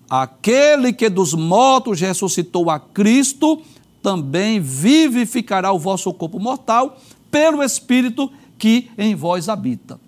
aquele 0.10 0.94
que 0.94 1.10
dos 1.10 1.34
mortos 1.34 2.00
ressuscitou 2.00 2.70
a 2.70 2.80
Cristo 2.80 3.62
também 4.02 4.60
vivificará 4.60 5.72
o 5.72 5.80
vosso 5.80 6.14
corpo 6.14 6.40
mortal 6.40 6.98
pelo 7.32 7.64
Espírito 7.64 8.32
que 8.58 8.90
em 8.98 9.16
vós 9.16 9.50
habita. 9.50 10.00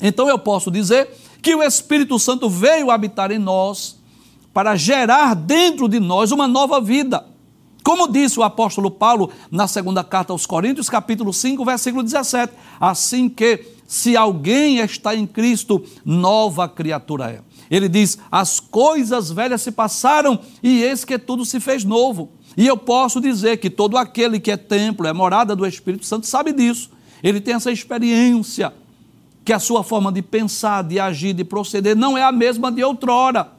Então 0.00 0.28
eu 0.28 0.38
posso 0.38 0.70
dizer 0.70 1.08
que 1.42 1.54
o 1.54 1.62
Espírito 1.62 2.18
Santo 2.18 2.48
veio 2.48 2.90
habitar 2.90 3.32
em 3.32 3.38
nós 3.38 3.96
para 4.54 4.76
gerar 4.76 5.34
dentro 5.34 5.88
de 5.88 5.98
nós 5.98 6.30
uma 6.30 6.46
nova 6.46 6.80
vida. 6.80 7.26
Como 7.86 8.08
disse 8.08 8.40
o 8.40 8.42
apóstolo 8.42 8.90
Paulo 8.90 9.30
na 9.48 9.68
segunda 9.68 10.02
carta 10.02 10.32
aos 10.32 10.44
Coríntios, 10.44 10.90
capítulo 10.90 11.32
5, 11.32 11.64
versículo 11.64 12.02
17: 12.02 12.52
Assim 12.80 13.28
que, 13.28 13.64
se 13.86 14.16
alguém 14.16 14.78
está 14.78 15.14
em 15.14 15.24
Cristo, 15.24 15.84
nova 16.04 16.68
criatura 16.68 17.30
é. 17.30 17.40
Ele 17.70 17.88
diz: 17.88 18.18
As 18.28 18.58
coisas 18.58 19.30
velhas 19.30 19.62
se 19.62 19.70
passaram 19.70 20.40
e 20.60 20.82
eis 20.82 21.04
que 21.04 21.16
tudo 21.16 21.44
se 21.44 21.60
fez 21.60 21.84
novo. 21.84 22.32
E 22.56 22.66
eu 22.66 22.76
posso 22.76 23.20
dizer 23.20 23.58
que 23.58 23.70
todo 23.70 23.96
aquele 23.96 24.40
que 24.40 24.50
é 24.50 24.56
templo, 24.56 25.06
é 25.06 25.12
morada 25.12 25.54
do 25.54 25.64
Espírito 25.64 26.06
Santo, 26.06 26.26
sabe 26.26 26.52
disso. 26.52 26.90
Ele 27.22 27.40
tem 27.40 27.54
essa 27.54 27.70
experiência 27.70 28.74
que 29.44 29.52
a 29.52 29.60
sua 29.60 29.84
forma 29.84 30.10
de 30.10 30.22
pensar, 30.22 30.82
de 30.82 30.98
agir, 30.98 31.34
de 31.34 31.44
proceder 31.44 31.94
não 31.94 32.18
é 32.18 32.24
a 32.24 32.32
mesma 32.32 32.72
de 32.72 32.82
outrora. 32.82 33.52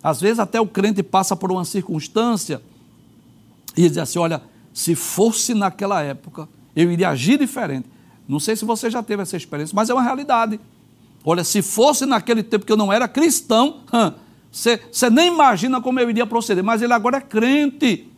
Às 0.00 0.20
vezes 0.20 0.38
até 0.38 0.60
o 0.60 0.66
crente 0.68 1.02
passa 1.02 1.34
por 1.34 1.50
uma 1.50 1.64
circunstância 1.64 2.62
e 3.76 3.88
diz 3.88 3.98
assim: 3.98 4.18
olha, 4.18 4.42
se 4.72 4.94
fosse 4.94 5.54
naquela 5.54 6.02
época, 6.02 6.48
eu 6.74 6.90
iria 6.90 7.10
agir 7.10 7.38
diferente. 7.38 7.88
Não 8.28 8.40
sei 8.40 8.56
se 8.56 8.64
você 8.64 8.90
já 8.90 9.02
teve 9.02 9.22
essa 9.22 9.36
experiência, 9.36 9.74
mas 9.74 9.90
é 9.90 9.94
uma 9.94 10.02
realidade. 10.02 10.58
Olha, 11.24 11.44
se 11.44 11.62
fosse 11.62 12.06
naquele 12.06 12.42
tempo 12.42 12.64
que 12.64 12.72
eu 12.72 12.76
não 12.76 12.92
era 12.92 13.06
cristão, 13.06 13.80
você 14.50 15.10
nem 15.10 15.28
imagina 15.28 15.80
como 15.80 16.00
eu 16.00 16.08
iria 16.08 16.26
proceder, 16.26 16.64
mas 16.64 16.82
ele 16.82 16.92
agora 16.92 17.18
é 17.18 17.20
crente. 17.20 18.08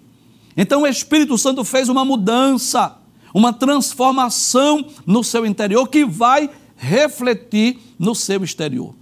Então 0.56 0.82
o 0.82 0.86
Espírito 0.86 1.36
Santo 1.36 1.64
fez 1.64 1.88
uma 1.88 2.04
mudança, 2.04 2.96
uma 3.34 3.52
transformação 3.52 4.86
no 5.04 5.24
seu 5.24 5.44
interior 5.44 5.88
que 5.88 6.04
vai 6.04 6.48
refletir 6.76 7.78
no 7.98 8.14
seu 8.14 8.44
exterior. 8.44 8.94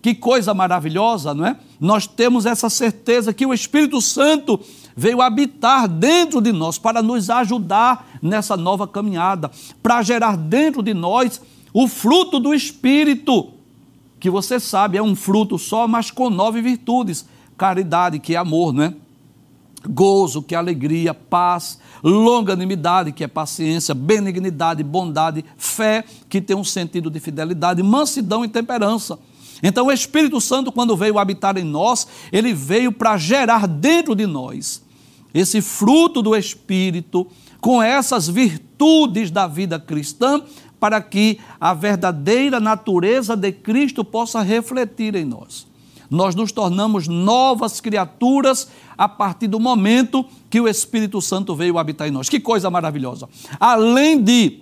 Que 0.00 0.14
coisa 0.14 0.54
maravilhosa, 0.54 1.34
não 1.34 1.44
é? 1.44 1.56
Nós 1.78 2.06
temos 2.06 2.46
essa 2.46 2.70
certeza 2.70 3.34
que 3.34 3.44
o 3.44 3.52
Espírito 3.52 4.00
Santo 4.00 4.60
veio 5.00 5.22
habitar 5.22 5.88
dentro 5.88 6.42
de 6.42 6.52
nós 6.52 6.76
para 6.76 7.00
nos 7.00 7.30
ajudar 7.30 8.06
nessa 8.20 8.54
nova 8.54 8.86
caminhada, 8.86 9.50
para 9.82 10.02
gerar 10.02 10.36
dentro 10.36 10.82
de 10.82 10.92
nós 10.92 11.40
o 11.72 11.88
fruto 11.88 12.38
do 12.38 12.52
Espírito, 12.52 13.48
que 14.18 14.28
você 14.28 14.60
sabe 14.60 14.98
é 14.98 15.02
um 15.02 15.16
fruto 15.16 15.58
só, 15.58 15.88
mas 15.88 16.10
com 16.10 16.28
nove 16.28 16.60
virtudes: 16.60 17.24
caridade, 17.56 18.18
que 18.18 18.34
é 18.34 18.38
amor, 18.38 18.74
né? 18.74 18.92
Gozo, 19.88 20.42
que 20.42 20.54
é 20.54 20.58
alegria, 20.58 21.14
paz, 21.14 21.78
longanimidade, 22.04 23.12
que 23.12 23.24
é 23.24 23.26
paciência, 23.26 23.94
benignidade, 23.94 24.84
bondade, 24.84 25.42
fé, 25.56 26.04
que 26.28 26.42
tem 26.42 26.54
um 26.54 26.64
sentido 26.64 27.08
de 27.08 27.18
fidelidade, 27.20 27.82
mansidão 27.82 28.44
e 28.44 28.48
temperança. 28.48 29.18
Então, 29.62 29.86
o 29.86 29.92
Espírito 29.92 30.38
Santo, 30.42 30.70
quando 30.70 30.94
veio 30.94 31.18
habitar 31.18 31.56
em 31.56 31.64
nós, 31.64 32.06
ele 32.30 32.52
veio 32.52 32.92
para 32.92 33.16
gerar 33.16 33.66
dentro 33.66 34.14
de 34.14 34.26
nós 34.26 34.89
esse 35.32 35.60
fruto 35.60 36.22
do 36.22 36.36
Espírito, 36.36 37.26
com 37.60 37.82
essas 37.82 38.28
virtudes 38.28 39.30
da 39.30 39.46
vida 39.46 39.78
cristã, 39.78 40.42
para 40.78 41.00
que 41.00 41.38
a 41.60 41.74
verdadeira 41.74 42.58
natureza 42.58 43.36
de 43.36 43.52
Cristo 43.52 44.04
possa 44.04 44.40
refletir 44.40 45.14
em 45.14 45.24
nós. 45.24 45.66
Nós 46.10 46.34
nos 46.34 46.50
tornamos 46.50 47.06
novas 47.06 47.80
criaturas 47.80 48.68
a 48.98 49.08
partir 49.08 49.46
do 49.46 49.60
momento 49.60 50.24
que 50.48 50.60
o 50.60 50.66
Espírito 50.66 51.22
Santo 51.22 51.54
veio 51.54 51.78
habitar 51.78 52.08
em 52.08 52.10
nós. 52.10 52.28
Que 52.28 52.40
coisa 52.40 52.68
maravilhosa! 52.68 53.28
Além 53.60 54.20
de 54.20 54.60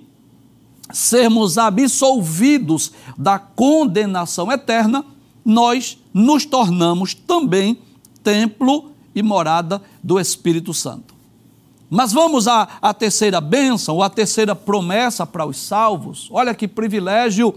sermos 0.92 1.56
absolvidos 1.56 2.92
da 3.16 3.38
condenação 3.38 4.52
eterna, 4.52 5.04
nós 5.44 5.98
nos 6.12 6.44
tornamos 6.44 7.14
também 7.14 7.78
templo 8.22 8.87
e 9.14 9.22
morada 9.22 9.82
do 10.02 10.18
Espírito 10.18 10.72
Santo. 10.74 11.14
Mas 11.90 12.12
vamos 12.12 12.46
à, 12.46 12.68
à 12.82 12.92
terceira 12.92 13.40
bênção, 13.40 13.96
ou 13.96 14.02
à 14.02 14.10
terceira 14.10 14.54
promessa 14.54 15.26
para 15.26 15.46
os 15.46 15.56
salvos. 15.56 16.28
Olha 16.30 16.54
que 16.54 16.68
privilégio 16.68 17.54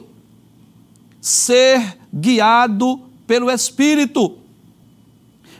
ser 1.20 1.98
guiado 2.14 3.00
pelo 3.28 3.52
Espírito. 3.52 4.38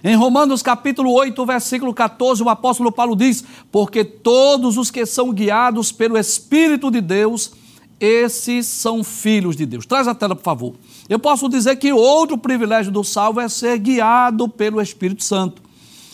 Em 0.04 0.16
Romanos 0.16 0.64
capítulo 0.64 1.12
8, 1.14 1.46
versículo 1.46 1.94
14, 1.94 2.42
o 2.42 2.50
apóstolo 2.50 2.92
Paulo 2.92 3.16
diz: 3.16 3.44
Porque 3.72 4.04
todos 4.04 4.78
os 4.78 4.90
que 4.90 5.06
são 5.06 5.32
guiados 5.32 5.92
pelo 5.92 6.18
Espírito 6.18 6.90
de 6.90 7.02
Deus, 7.02 7.52
esses 8.00 8.66
são 8.66 9.04
filhos 9.04 9.56
de 9.56 9.66
Deus. 9.66 9.86
Traz 9.86 10.08
a 10.08 10.16
tela, 10.16 10.36
por 10.36 10.44
favor. 10.44 10.74
Eu 11.08 11.20
posso 11.20 11.48
dizer 11.48 11.76
que 11.76 11.94
outro 11.94 12.36
privilégio 12.38 12.92
do 12.92 13.04
salvo 13.04 13.40
é 13.40 13.48
ser 13.48 13.78
guiado 13.78 14.50
pelo 14.50 14.82
Espírito 14.82 15.24
Santo. 15.24 15.62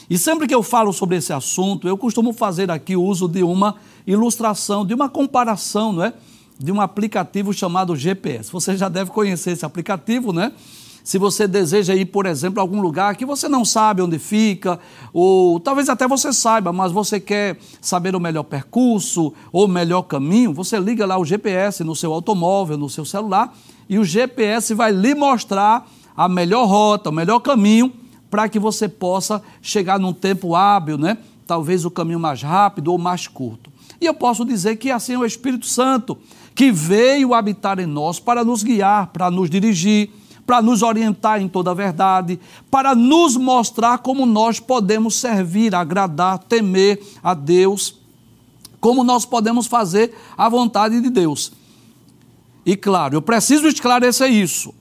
E 0.10 0.18
sempre 0.18 0.48
que 0.48 0.56
eu 0.56 0.64
falo 0.64 0.94
sobre 0.94 1.18
esse 1.18 1.34
assunto, 1.34 1.86
eu 1.86 1.98
costumo 1.98 2.32
fazer 2.32 2.72
aqui 2.72 2.96
o 2.96 3.04
uso 3.04 3.28
de 3.28 3.44
uma 3.44 3.76
ilustração, 4.06 4.86
de 4.86 4.94
uma 4.94 5.10
comparação, 5.10 5.92
não 5.92 6.04
é? 6.04 6.14
De 6.58 6.72
um 6.72 6.80
aplicativo 6.80 7.54
chamado 7.54 7.94
GPS. 7.94 8.50
Você 8.50 8.78
já 8.78 8.88
deve 8.88 9.12
conhecer 9.12 9.52
esse 9.52 9.66
aplicativo, 9.66 10.32
né? 10.32 10.54
Se 11.04 11.18
você 11.18 11.46
deseja 11.46 11.94
ir, 11.94 12.06
por 12.06 12.26
exemplo, 12.26 12.60
a 12.60 12.64
algum 12.64 12.82
lugar 12.82 13.18
que 13.18 13.26
você 13.26 13.50
não 13.50 13.66
sabe 13.66 14.02
onde 14.02 14.18
fica, 14.18 14.80
ou 15.14 15.60
talvez 15.60 15.90
até 15.90 16.08
você 16.08 16.32
saiba, 16.32 16.72
mas 16.72 16.92
você 16.92 17.20
quer 17.20 17.58
saber 17.82 18.16
o 18.16 18.20
melhor 18.20 18.44
percurso 18.44 19.34
ou 19.52 19.66
o 19.66 19.70
melhor 19.70 20.04
caminho, 20.04 20.54
você 20.54 20.80
liga 20.80 21.06
lá 21.06 21.18
o 21.18 21.26
GPS 21.26 21.84
no 21.84 21.96
seu 21.96 22.14
automóvel, 22.14 22.78
no 22.78 22.90
seu 22.90 23.04
celular, 23.06 23.54
e 23.90 24.00
o 24.00 24.06
GPS 24.06 24.74
vai 24.74 24.92
lhe 24.92 25.14
mostrar 25.14 25.90
a 26.16 26.30
melhor 26.30 26.66
rota, 26.66 27.10
o 27.10 27.14
melhor 27.14 27.40
caminho 27.40 27.92
para 28.30 28.50
que 28.50 28.60
você 28.60 28.88
possa 28.88 29.42
chegar 29.62 30.00
num 30.00 30.14
tempo 30.14 30.56
hábil, 30.56 30.98
né? 30.98 31.18
Talvez 31.46 31.86
o 31.86 31.92
caminho 31.92 32.20
mais 32.20 32.42
rápido 32.42 32.92
ou 32.92 32.98
mais 32.98 33.28
curto. 33.28 33.72
E 34.00 34.06
eu 34.06 34.14
posso 34.14 34.46
dizer 34.46 34.76
que 34.76 34.92
assim 34.92 35.14
é 35.14 35.18
o 35.18 35.26
Espírito 35.26 35.66
Santo, 35.66 36.18
que 36.54 36.72
veio 36.72 37.34
habitar 37.34 37.80
em 37.80 37.86
nós 37.86 38.20
para 38.20 38.44
nos 38.44 38.64
guiar, 38.64 39.08
para 39.08 39.32
nos 39.32 39.50
dirigir, 39.50 40.10
para 40.46 40.62
nos 40.62 40.82
orientar 40.82 41.42
em 41.42 41.48
toda 41.48 41.72
a 41.72 41.74
verdade, 41.74 42.40
para 42.72 42.96
nos 42.96 43.36
mostrar 43.36 43.98
como 44.00 44.26
nós 44.26 44.60
podemos 44.60 45.16
servir, 45.16 45.76
agradar, 45.76 46.40
temer 46.40 47.02
a 47.22 47.34
Deus, 47.34 48.00
como 48.80 49.04
nós 49.04 49.26
podemos 49.26 49.68
fazer 49.68 50.16
a 50.38 50.48
vontade 50.48 51.02
de 51.02 51.10
Deus. 51.10 51.52
E 52.66 52.76
claro, 52.76 53.16
eu 53.16 53.22
preciso 53.22 53.68
esclarecer 53.68 54.32
isso, 54.32 54.74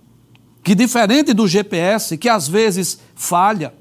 que 0.66 0.74
diferente 0.74 1.33
do 1.33 1.46
GPS, 1.46 2.18
que 2.18 2.29
às 2.29 2.48
vezes 2.48 2.98
falha, 3.14 3.72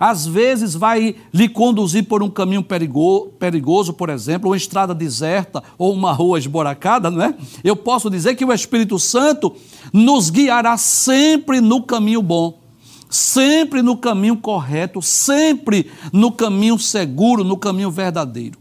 às 0.00 0.26
vezes 0.26 0.74
vai 0.74 1.14
lhe 1.32 1.48
conduzir 1.48 2.08
por 2.08 2.24
um 2.24 2.28
caminho 2.28 2.60
perigoso, 2.60 3.92
por 3.92 4.10
exemplo, 4.10 4.50
uma 4.50 4.56
estrada 4.56 4.92
deserta 4.92 5.62
ou 5.78 5.92
uma 5.92 6.10
rua 6.10 6.36
esboracada, 6.36 7.08
não 7.08 7.22
é? 7.22 7.36
Eu 7.62 7.76
posso 7.76 8.10
dizer 8.10 8.34
que 8.34 8.44
o 8.44 8.52
Espírito 8.52 8.98
Santo 8.98 9.54
nos 9.92 10.28
guiará 10.28 10.76
sempre 10.76 11.60
no 11.60 11.84
caminho 11.84 12.20
bom, 12.20 12.58
sempre 13.08 13.80
no 13.80 13.96
caminho 13.96 14.38
correto, 14.38 15.00
sempre 15.00 15.88
no 16.12 16.32
caminho 16.32 16.80
seguro, 16.80 17.44
no 17.44 17.56
caminho 17.56 17.92
verdadeiro. 17.92 18.58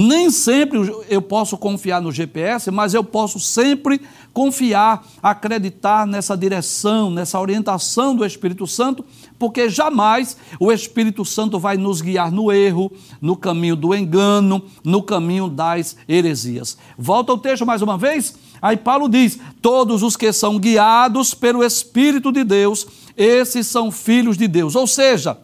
Nem 0.00 0.30
sempre 0.30 0.78
eu 1.08 1.20
posso 1.20 1.58
confiar 1.58 2.00
no 2.00 2.12
GPS, 2.12 2.70
mas 2.70 2.94
eu 2.94 3.02
posso 3.02 3.40
sempre 3.40 4.00
confiar, 4.32 5.04
acreditar 5.20 6.06
nessa 6.06 6.36
direção, 6.36 7.10
nessa 7.10 7.40
orientação 7.40 8.14
do 8.14 8.24
Espírito 8.24 8.64
Santo, 8.64 9.04
porque 9.40 9.68
jamais 9.68 10.36
o 10.60 10.70
Espírito 10.70 11.24
Santo 11.24 11.58
vai 11.58 11.76
nos 11.76 12.00
guiar 12.00 12.30
no 12.30 12.52
erro, 12.52 12.92
no 13.20 13.36
caminho 13.36 13.74
do 13.74 13.92
engano, 13.92 14.62
no 14.84 15.02
caminho 15.02 15.48
das 15.48 15.96
heresias. 16.08 16.78
Volta 16.96 17.32
ao 17.32 17.38
texto 17.38 17.66
mais 17.66 17.82
uma 17.82 17.98
vez. 17.98 18.36
Aí 18.62 18.76
Paulo 18.76 19.08
diz: 19.08 19.40
Todos 19.60 20.04
os 20.04 20.16
que 20.16 20.32
são 20.32 20.60
guiados 20.60 21.34
pelo 21.34 21.64
Espírito 21.64 22.30
de 22.30 22.44
Deus, 22.44 22.86
esses 23.16 23.66
são 23.66 23.90
filhos 23.90 24.38
de 24.38 24.46
Deus. 24.46 24.76
Ou 24.76 24.86
seja, 24.86 25.36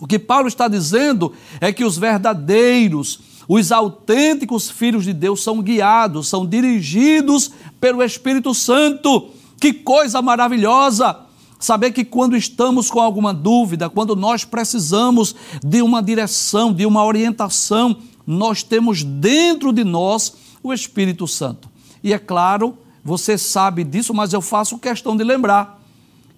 o 0.00 0.08
que 0.08 0.18
Paulo 0.18 0.48
está 0.48 0.66
dizendo 0.66 1.32
é 1.60 1.72
que 1.72 1.84
os 1.84 1.96
verdadeiros, 1.96 3.29
os 3.48 3.72
autênticos 3.72 4.70
filhos 4.70 5.04
de 5.04 5.12
Deus 5.12 5.42
são 5.42 5.60
guiados, 5.60 6.28
são 6.28 6.46
dirigidos 6.46 7.50
pelo 7.80 8.02
Espírito 8.02 8.54
Santo. 8.54 9.30
Que 9.58 9.72
coisa 9.72 10.22
maravilhosa! 10.22 11.20
Saber 11.58 11.92
que 11.92 12.04
quando 12.04 12.36
estamos 12.36 12.90
com 12.90 13.00
alguma 13.00 13.34
dúvida, 13.34 13.90
quando 13.90 14.16
nós 14.16 14.44
precisamos 14.44 15.34
de 15.62 15.82
uma 15.82 16.02
direção, 16.02 16.72
de 16.72 16.86
uma 16.86 17.04
orientação, 17.04 17.98
nós 18.26 18.62
temos 18.62 19.02
dentro 19.02 19.72
de 19.72 19.84
nós 19.84 20.32
o 20.62 20.72
Espírito 20.72 21.28
Santo. 21.28 21.68
E 22.02 22.14
é 22.14 22.18
claro, 22.18 22.78
você 23.04 23.36
sabe 23.36 23.84
disso, 23.84 24.14
mas 24.14 24.32
eu 24.32 24.40
faço 24.40 24.78
questão 24.78 25.16
de 25.16 25.24
lembrar 25.24 25.82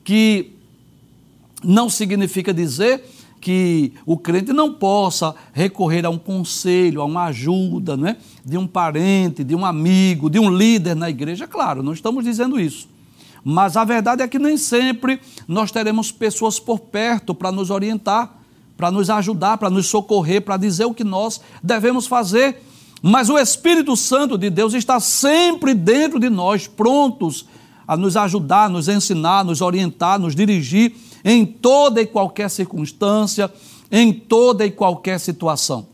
que 0.03 0.53
não 1.63 1.89
significa 1.89 2.53
dizer 2.53 3.05
que 3.43 3.93
o 4.07 4.17
crente 4.17 4.53
não 4.53 4.73
possa 4.73 5.35
recorrer 5.53 6.07
a 6.07 6.11
um 6.11 6.17
conselho, 6.17 7.03
a 7.03 7.05
uma 7.05 7.25
ajuda, 7.25 7.97
não 7.97 8.07
é? 8.07 8.17
de 8.45 8.57
um 8.57 8.69
parente, 8.69 9.43
de 9.43 9.55
um 9.55 9.67
amigo, 9.67 10.31
de 10.31 10.39
um 10.39 10.49
líder 10.49 10.95
na 10.95 11.11
igreja. 11.11 11.47
Claro, 11.49 11.83
não 11.83 11.93
estamos 11.93 12.25
dizendo 12.25 12.59
isso. 12.59 12.89
Mas 13.45 13.77
a 13.77 13.85
verdade 13.85 14.23
é 14.23 14.29
que 14.29 14.39
nem 14.39 14.57
sempre 14.57 15.21
nós 15.49 15.73
teremos 15.73 16.13
pessoas 16.13 16.61
por 16.61 16.79
perto 16.79 17.35
para 17.35 17.51
nos 17.51 17.69
orientar, 17.69 18.33
para 18.77 18.93
nos 18.93 19.11
ajudar, 19.11 19.59
para 19.59 19.69
nos 19.69 19.89
socorrer, 19.89 20.41
para 20.41 20.57
dizer 20.57 20.85
o 20.85 20.95
que 20.95 21.03
nós 21.03 21.41
devemos 21.61 22.07
fazer. 22.07 22.63
Mas 23.03 23.29
o 23.29 23.37
Espírito 23.37 23.97
Santo 23.97 24.39
de 24.39 24.49
Deus 24.49 24.73
está 24.73 25.01
sempre 25.01 25.75
dentro 25.75 26.21
de 26.21 26.31
nós, 26.31 26.69
prontos 26.69 27.45
a 27.89 27.97
nos 27.97 28.17
ajudar, 28.17 28.71
nos 28.71 28.87
ensinar, 28.89 29.45
nos 29.45 29.61
orientar, 29.61 30.21
nos 30.21 30.37
dirigir 30.37 30.95
em 31.25 31.45
toda 31.45 32.01
e 32.01 32.07
qualquer 32.07 32.49
circunstância, 32.51 33.53
em 33.91 34.13
toda 34.13 34.65
e 34.67 34.71
qualquer 34.71 35.19
situação. 35.19 35.87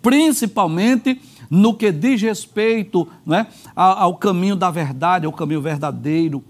Principalmente 0.00 1.20
no 1.50 1.74
que 1.74 1.92
diz 1.92 2.20
respeito 2.22 3.06
né, 3.26 3.46
ao 3.76 4.16
caminho 4.16 4.56
da 4.56 4.70
verdade, 4.70 5.26
ao 5.26 5.32
caminho 5.32 5.60
verdadeiro. 5.60 6.42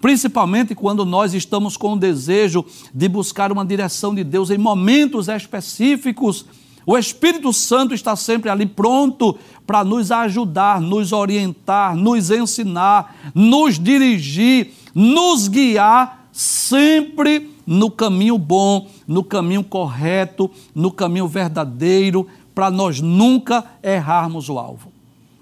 Principalmente 0.00 0.74
quando 0.74 1.04
nós 1.04 1.32
estamos 1.32 1.76
com 1.76 1.94
o 1.94 1.98
desejo 1.98 2.64
de 2.92 3.08
buscar 3.08 3.50
uma 3.50 3.64
direção 3.64 4.14
de 4.14 4.22
Deus 4.22 4.50
em 4.50 4.58
momentos 4.58 5.28
específicos 5.28 6.44
o 6.84 6.98
Espírito 6.98 7.52
Santo 7.52 7.94
está 7.94 8.16
sempre 8.16 8.50
ali 8.50 8.66
pronto 8.66 9.38
para 9.66 9.84
nos 9.84 10.10
ajudar, 10.10 10.80
nos 10.80 11.12
orientar, 11.12 11.96
nos 11.96 12.30
ensinar, 12.30 13.32
nos 13.34 13.78
dirigir, 13.78 14.72
nos 14.94 15.48
guiar 15.48 16.21
sempre 16.32 17.50
no 17.66 17.90
caminho 17.90 18.38
bom, 18.38 18.88
no 19.06 19.22
caminho 19.22 19.62
correto, 19.62 20.50
no 20.74 20.90
caminho 20.90 21.28
verdadeiro, 21.28 22.26
para 22.54 22.70
nós 22.70 23.00
nunca 23.00 23.64
errarmos 23.82 24.48
o 24.48 24.58
alvo. 24.58 24.90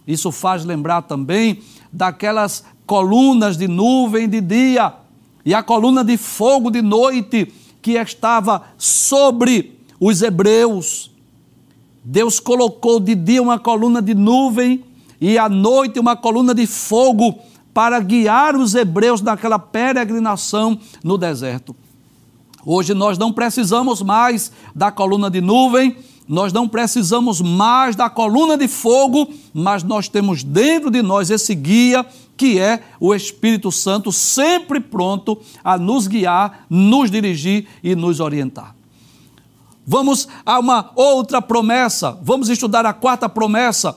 Isso 0.07 0.31
faz 0.33 0.64
lembrar 0.64 1.03
também 1.03 1.61
daquelas 1.92 2.64
colunas 2.87 3.57
de 3.57 3.68
nuvem 3.68 4.29
de 4.29 4.40
dia 4.40 4.94
e 5.44 5.55
a 5.55 5.62
coluna 5.62 6.05
de 6.05 6.16
fogo 6.16 6.70
de 6.70 6.83
noite 6.83 7.53
que 7.81 7.92
estava 7.92 8.62
sobre 8.76 9.79
os 9.98 10.20
hebreus 10.20 11.11
Deus 12.05 12.40
colocou 12.40 12.98
de 12.98 13.14
dia 13.14 13.42
uma 13.42 13.59
coluna 13.59 14.00
de 14.00 14.14
nuvem 14.14 14.83
e 15.20 15.37
à 15.37 15.48
noite 15.48 16.00
uma 16.00 16.16
coluna 16.16 16.55
de 16.55 16.66
fogo 16.66 17.38
para 17.81 17.99
guiar 18.01 18.57
os 18.57 18.75
hebreus 18.75 19.23
naquela 19.23 19.59
peregrinação 19.59 20.79
no 21.03 21.16
deserto. 21.16 21.75
Hoje 22.62 22.93
nós 22.93 23.16
não 23.16 23.33
precisamos 23.33 24.03
mais 24.03 24.53
da 24.75 24.93
coluna 24.93 25.31
de 25.31 25.40
nuvem, 25.40 25.97
nós 26.29 26.53
não 26.53 26.69
precisamos 26.69 27.40
mais 27.40 27.97
da 27.97 28.11
coluna 28.11 28.59
de 28.59 28.69
fogo, 28.69 29.33
mas 29.55 29.83
nós 29.83 30.09
temos 30.11 30.45
dentro 30.45 30.90
de 30.90 31.01
nós 31.01 31.31
esse 31.31 31.55
guia 31.55 32.05
que 32.37 32.59
é 32.59 32.83
o 33.01 33.14
Espírito 33.14 33.73
Santo, 33.73 34.12
sempre 34.12 34.79
pronto 34.79 35.40
a 35.64 35.79
nos 35.79 36.07
guiar, 36.07 36.66
nos 36.69 37.11
dirigir 37.11 37.66
e 37.83 37.97
nos 37.97 38.21
orientar. 38.21 38.77
Vamos 39.87 40.29
a 40.45 40.59
uma 40.59 40.90
outra 40.95 41.40
promessa, 41.40 42.19
vamos 42.23 42.51
estudar 42.51 42.85
a 42.85 42.93
quarta 42.93 43.27
promessa 43.27 43.97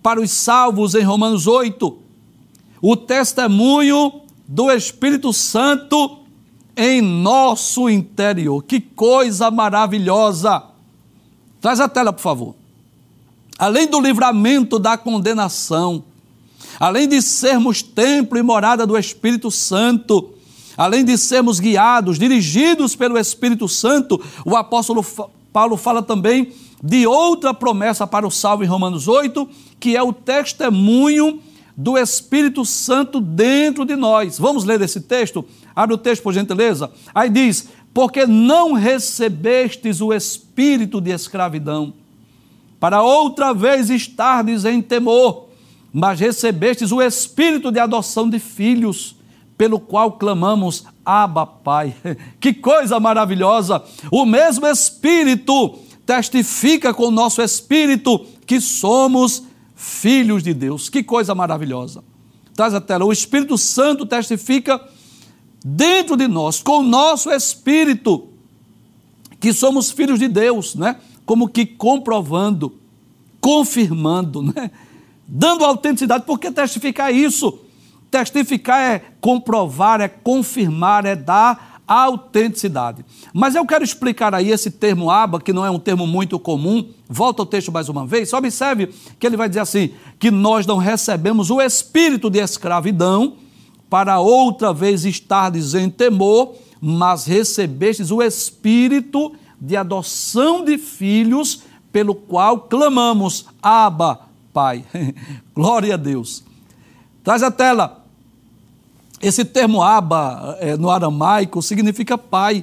para 0.00 0.20
os 0.20 0.30
salvos 0.30 0.94
em 0.94 1.02
Romanos 1.02 1.48
8. 1.48 2.03
O 2.86 2.94
testemunho 2.96 4.20
do 4.46 4.70
Espírito 4.70 5.32
Santo 5.32 6.18
em 6.76 7.00
nosso 7.00 7.88
interior. 7.88 8.62
Que 8.62 8.78
coisa 8.78 9.50
maravilhosa! 9.50 10.64
Traz 11.62 11.80
a 11.80 11.88
tela, 11.88 12.12
por 12.12 12.20
favor. 12.20 12.54
Além 13.58 13.86
do 13.86 13.98
livramento 13.98 14.78
da 14.78 14.98
condenação, 14.98 16.04
além 16.78 17.08
de 17.08 17.22
sermos 17.22 17.80
templo 17.82 18.36
e 18.36 18.42
morada 18.42 18.86
do 18.86 18.98
Espírito 18.98 19.50
Santo, 19.50 20.34
além 20.76 21.06
de 21.06 21.16
sermos 21.16 21.58
guiados, 21.58 22.18
dirigidos 22.18 22.94
pelo 22.94 23.16
Espírito 23.16 23.66
Santo, 23.66 24.22
o 24.44 24.54
apóstolo 24.54 25.02
Paulo 25.50 25.78
fala 25.78 26.02
também 26.02 26.52
de 26.82 27.06
outra 27.06 27.54
promessa 27.54 28.06
para 28.06 28.26
o 28.26 28.30
salvo 28.30 28.62
em 28.62 28.66
Romanos 28.66 29.08
8, 29.08 29.48
que 29.80 29.96
é 29.96 30.02
o 30.02 30.12
testemunho 30.12 31.40
do 31.76 31.98
Espírito 31.98 32.64
Santo 32.64 33.20
dentro 33.20 33.84
de 33.84 33.96
nós. 33.96 34.38
Vamos 34.38 34.64
ler 34.64 34.80
esse 34.80 35.00
texto? 35.00 35.44
Abre 35.74 35.94
o 35.94 35.98
texto, 35.98 36.22
por 36.22 36.32
gentileza. 36.32 36.90
Aí 37.14 37.28
diz: 37.28 37.68
Porque 37.92 38.26
não 38.26 38.72
recebestes 38.72 40.00
o 40.00 40.12
espírito 40.12 41.00
de 41.00 41.10
escravidão, 41.10 41.94
para 42.78 43.02
outra 43.02 43.52
vez 43.52 43.90
estardes 43.90 44.64
em 44.64 44.80
temor, 44.80 45.48
mas 45.92 46.20
recebestes 46.20 46.92
o 46.92 47.02
espírito 47.02 47.72
de 47.72 47.80
adoção 47.80 48.28
de 48.28 48.38
filhos, 48.38 49.16
pelo 49.56 49.80
qual 49.80 50.12
clamamos, 50.12 50.84
Abba, 51.04 51.46
Pai. 51.46 51.94
Que 52.38 52.52
coisa 52.52 53.00
maravilhosa! 53.00 53.82
O 54.10 54.24
mesmo 54.24 54.66
Espírito 54.66 55.78
testifica 56.06 56.92
com 56.92 57.06
o 57.06 57.10
nosso 57.10 57.40
espírito 57.40 58.26
que 58.46 58.60
somos 58.60 59.44
filhos 59.84 60.42
de 60.42 60.54
Deus. 60.54 60.88
Que 60.88 61.02
coisa 61.02 61.34
maravilhosa. 61.34 62.02
Traz 62.54 62.72
a 62.72 62.80
tela. 62.80 63.04
O 63.04 63.12
Espírito 63.12 63.58
Santo 63.58 64.06
testifica 64.06 64.80
dentro 65.64 66.16
de 66.16 66.26
nós, 66.26 66.62
com 66.62 66.78
o 66.78 66.82
nosso 66.82 67.30
espírito, 67.30 68.28
que 69.40 69.52
somos 69.52 69.90
filhos 69.90 70.18
de 70.18 70.28
Deus, 70.28 70.74
né? 70.74 70.96
Como 71.26 71.48
que 71.48 71.66
comprovando, 71.66 72.78
confirmando, 73.40 74.42
né? 74.42 74.70
Dando 75.26 75.64
autenticidade. 75.64 76.24
Por 76.24 76.38
que 76.38 76.50
testificar 76.50 77.14
isso? 77.14 77.58
Testificar 78.10 78.80
é 78.80 79.02
comprovar, 79.20 80.00
é 80.00 80.08
confirmar, 80.08 81.04
é 81.04 81.16
dar 81.16 81.73
autenticidade. 81.86 83.04
Mas 83.32 83.54
eu 83.54 83.66
quero 83.66 83.84
explicar 83.84 84.34
aí 84.34 84.50
esse 84.50 84.70
termo 84.70 85.10
aba, 85.10 85.40
que 85.40 85.52
não 85.52 85.64
é 85.64 85.70
um 85.70 85.78
termo 85.78 86.06
muito 86.06 86.38
comum. 86.38 86.88
Volta 87.08 87.42
ao 87.42 87.46
texto 87.46 87.70
mais 87.70 87.88
uma 87.88 88.06
vez. 88.06 88.30
Só 88.30 88.38
observe 88.38 88.88
que 89.18 89.26
ele 89.26 89.36
vai 89.36 89.48
dizer 89.48 89.60
assim: 89.60 89.90
que 90.18 90.30
nós 90.30 90.66
não 90.66 90.78
recebemos 90.78 91.50
o 91.50 91.60
espírito 91.60 92.30
de 92.30 92.38
escravidão 92.38 93.36
para 93.88 94.18
outra 94.18 94.72
vez 94.72 95.04
estardes 95.04 95.74
em 95.74 95.88
temor, 95.88 96.54
mas 96.80 97.26
recebestes 97.26 98.10
o 98.10 98.22
espírito 98.22 99.32
de 99.60 99.76
adoção 99.76 100.64
de 100.64 100.78
filhos, 100.78 101.62
pelo 101.92 102.14
qual 102.14 102.60
clamamos: 102.60 103.46
Aba, 103.62 104.28
Pai. 104.52 104.84
Glória 105.54 105.94
a 105.94 105.96
Deus. 105.96 106.44
Traz 107.22 107.42
a 107.42 107.50
tela. 107.50 108.03
Esse 109.24 109.42
termo 109.42 109.82
Abba 109.82 110.58
é, 110.60 110.76
no 110.76 110.90
aramaico 110.90 111.62
significa 111.62 112.18
pai. 112.18 112.62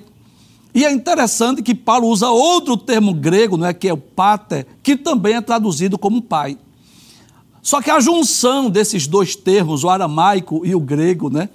E 0.76 0.86
é 0.86 0.91
interessante 0.91 1.63
que 1.63 1.74
Paulo 1.74 2.08
usa 2.08 2.30
outro 2.30 2.78
termo 2.78 3.15
grego, 3.15 3.58
não 3.58 3.65
é, 3.65 3.74
que 3.74 3.88
é 3.88 3.93
o 3.93 3.97
pater, 3.97 4.67
que 4.84 4.95
também 4.95 5.34
é 5.34 5.41
traduzido 5.41 5.97
como 5.97 6.21
pai. 6.21 6.56
Só 7.63 7.82
que 7.82 7.89
a 7.89 8.00
junção 8.00 8.69
desses 8.69 9.08
dois 9.08 9.36
termos, 9.36 9.84
o 9.84 9.89
aramaico 9.89 10.63
e 10.63 10.76
o 10.76 10.80
grego, 10.80 11.32
né, 11.32 11.50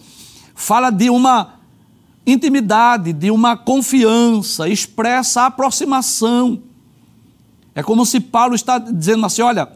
fala 0.57 0.91
de 0.91 1.09
uma 1.09 1.55
intimidade, 2.27 3.13
de 3.13 3.31
uma 3.31 3.57
confiança, 3.57 4.69
expressa 4.69 5.47
aproximação. 5.47 6.61
É 7.77 7.83
como 7.83 8.05
se 8.05 8.19
Paulo 8.19 8.57
está 8.57 8.79
dizendo 8.79 9.25
assim: 9.25 9.43
olha, 9.43 9.69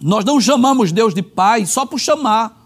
nós 0.00 0.24
não 0.24 0.40
chamamos 0.40 0.90
Deus 0.90 1.14
de 1.14 1.22
pai 1.22 1.64
só 1.64 1.86
por 1.86 2.00
chamar 2.00 2.59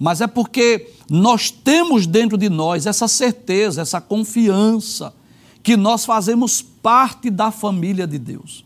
mas 0.00 0.22
é 0.22 0.26
porque 0.26 0.88
nós 1.10 1.50
temos 1.50 2.06
dentro 2.06 2.38
de 2.38 2.48
nós 2.48 2.86
essa 2.86 3.06
certeza, 3.06 3.82
essa 3.82 4.00
confiança, 4.00 5.12
que 5.62 5.76
nós 5.76 6.06
fazemos 6.06 6.62
parte 6.62 7.28
da 7.28 7.50
família 7.50 8.06
de 8.06 8.18
Deus. 8.18 8.64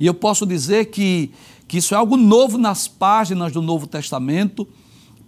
E 0.00 0.06
eu 0.06 0.12
posso 0.12 0.44
dizer 0.44 0.86
que, 0.86 1.30
que 1.68 1.78
isso 1.78 1.94
é 1.94 1.96
algo 1.96 2.16
novo 2.16 2.58
nas 2.58 2.88
páginas 2.88 3.52
do 3.52 3.62
Novo 3.62 3.86
Testamento, 3.86 4.66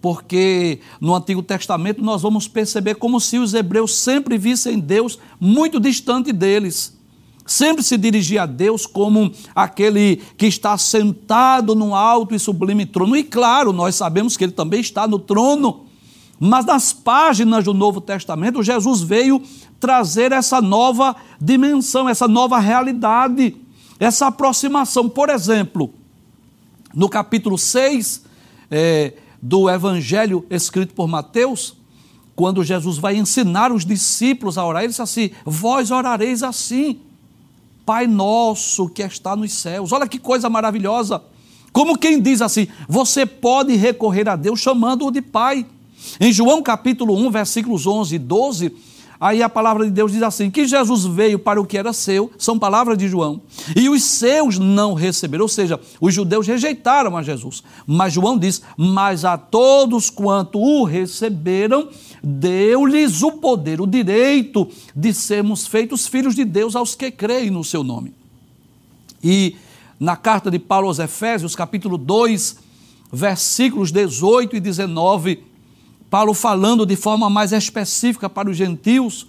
porque 0.01 0.81
no 0.99 1.15
Antigo 1.15 1.41
Testamento 1.41 2.03
nós 2.03 2.21
vamos 2.21 2.49
perceber 2.49 2.95
como 2.95 3.21
se 3.21 3.39
os 3.39 3.53
hebreus 3.53 3.95
sempre 3.95 4.37
vissem 4.37 4.77
Deus 4.77 5.17
muito 5.39 5.79
distante 5.79 6.33
deles 6.33 6.94
sempre 7.45 7.83
se 7.83 7.97
dirigia 7.97 8.43
a 8.43 8.45
Deus 8.45 8.85
como 8.85 9.31
aquele 9.53 10.17
que 10.37 10.47
está 10.47 10.77
sentado 10.77 11.75
num 11.75 11.93
alto 11.93 12.33
e 12.33 12.39
sublime 12.39 12.85
trono. 12.85 13.15
E 13.15 13.23
claro, 13.23 13.71
nós 13.71 13.95
sabemos 13.95 14.35
que 14.35 14.43
ele 14.43 14.51
também 14.51 14.81
está 14.81 15.07
no 15.07 15.19
trono, 15.19 15.85
mas 16.39 16.65
nas 16.65 16.91
páginas 16.91 17.63
do 17.63 17.73
Novo 17.73 18.01
Testamento, 18.01 18.63
Jesus 18.63 19.01
veio 19.01 19.41
trazer 19.79 20.31
essa 20.31 20.59
nova 20.59 21.15
dimensão, 21.39 22.09
essa 22.09 22.27
nova 22.27 22.59
realidade, 22.59 23.55
essa 23.99 24.27
aproximação. 24.27 25.07
Por 25.07 25.29
exemplo, 25.29 25.93
no 26.93 27.07
capítulo 27.07 27.57
6 27.57 28.23
é, 28.71 29.13
do 29.41 29.69
Evangelho 29.69 30.45
escrito 30.49 30.93
por 30.93 31.07
Mateus, 31.07 31.77
quando 32.35 32.63
Jesus 32.63 32.97
vai 32.97 33.15
ensinar 33.15 33.71
os 33.71 33.85
discípulos 33.85 34.57
a 34.57 34.65
orar, 34.65 34.81
ele 34.81 34.89
disse 34.89 35.01
assim: 35.01 35.29
Vós 35.45 35.91
orareis 35.91 36.43
assim. 36.43 36.99
Pai 37.85 38.07
nosso 38.07 38.89
que 38.89 39.03
está 39.03 39.35
nos 39.35 39.53
céus. 39.53 39.91
Olha 39.91 40.07
que 40.07 40.17
coisa 40.17 40.49
maravilhosa. 40.49 41.21
Como 41.71 41.97
quem 41.97 42.19
diz 42.19 42.41
assim, 42.41 42.67
você 42.87 43.25
pode 43.25 43.75
recorrer 43.75 44.27
a 44.27 44.35
Deus 44.35 44.59
chamando-o 44.59 45.11
de 45.11 45.21
Pai. 45.21 45.65
Em 46.19 46.31
João 46.31 46.63
capítulo 46.63 47.15
1, 47.15 47.29
versículos 47.29 47.85
11 47.85 48.15
e 48.15 48.19
12, 48.19 48.75
aí 49.19 49.43
a 49.43 49.49
palavra 49.49 49.85
de 49.85 49.91
Deus 49.91 50.11
diz 50.11 50.23
assim: 50.23 50.49
que 50.49 50.65
Jesus 50.65 51.05
veio 51.05 51.37
para 51.37 51.59
o 51.59 51.65
que 51.65 51.77
era 51.77 51.91
seu, 51.91 52.31
são 52.37 52.57
palavras 52.57 52.97
de 52.97 53.07
João, 53.07 53.41
e 53.75 53.89
os 53.89 54.03
seus 54.03 54.57
não 54.57 54.93
receberam, 54.93 55.43
ou 55.43 55.49
seja, 55.49 55.79
os 55.99 56.13
judeus 56.13 56.47
rejeitaram 56.47 57.17
a 57.17 57.21
Jesus. 57.21 57.63
Mas 57.85 58.13
João 58.13 58.37
diz: 58.37 58.61
Mas 58.77 59.25
a 59.25 59.37
todos 59.37 60.09
quanto 60.09 60.59
o 60.59 60.83
receberam, 60.83 61.89
deu-lhes 62.25 63.21
o 63.21 63.33
poder, 63.33 63.79
o 63.79 63.85
direito 63.85 64.67
de 64.95 65.13
sermos 65.13 65.67
feitos 65.67 66.07
filhos 66.07 66.33
de 66.33 66.43
Deus 66.43 66.75
aos 66.75 66.95
que 66.95 67.11
creem 67.11 67.51
no 67.51 67.63
seu 67.63 67.83
nome. 67.83 68.15
E 69.23 69.55
na 69.99 70.15
carta 70.15 70.49
de 70.49 70.57
Paulo 70.57 70.87
aos 70.87 70.97
Efésios, 70.97 71.55
capítulo 71.55 71.99
2, 71.99 72.57
versículos 73.13 73.91
18 73.91 74.55
e 74.55 74.59
19, 74.59 75.43
Paulo 76.09 76.33
falando 76.33 76.83
de 76.83 76.95
forma 76.95 77.29
mais 77.29 77.51
específica 77.51 78.27
para 78.27 78.49
os 78.49 78.57
gentios, 78.57 79.27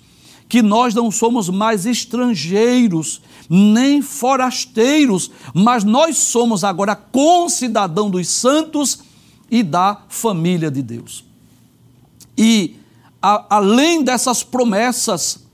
que 0.48 0.62
nós 0.62 0.94
não 0.94 1.10
somos 1.10 1.50
mais 1.50 1.84
estrangeiros, 1.84 3.20
nem 3.50 4.00
forasteiros, 4.00 5.30
mas 5.52 5.84
nós 5.84 6.16
somos 6.16 6.64
agora 6.64 6.96
concidadão 6.96 8.08
dos 8.08 8.26
santos 8.28 9.00
e 9.50 9.62
da 9.62 10.00
família 10.08 10.70
de 10.70 10.80
Deus. 10.82 11.24
E 12.38 12.76
a, 13.20 13.56
além 13.56 14.02
dessas 14.02 14.42
promessas 14.42 15.44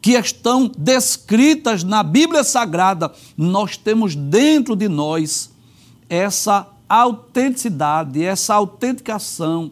que 0.00 0.12
estão 0.12 0.70
descritas 0.78 1.82
na 1.82 2.02
Bíblia 2.02 2.44
Sagrada, 2.44 3.12
nós 3.36 3.76
temos 3.76 4.14
dentro 4.14 4.76
de 4.76 4.88
nós 4.88 5.50
essa 6.08 6.66
autenticidade, 6.88 8.24
essa 8.24 8.54
autenticação, 8.54 9.70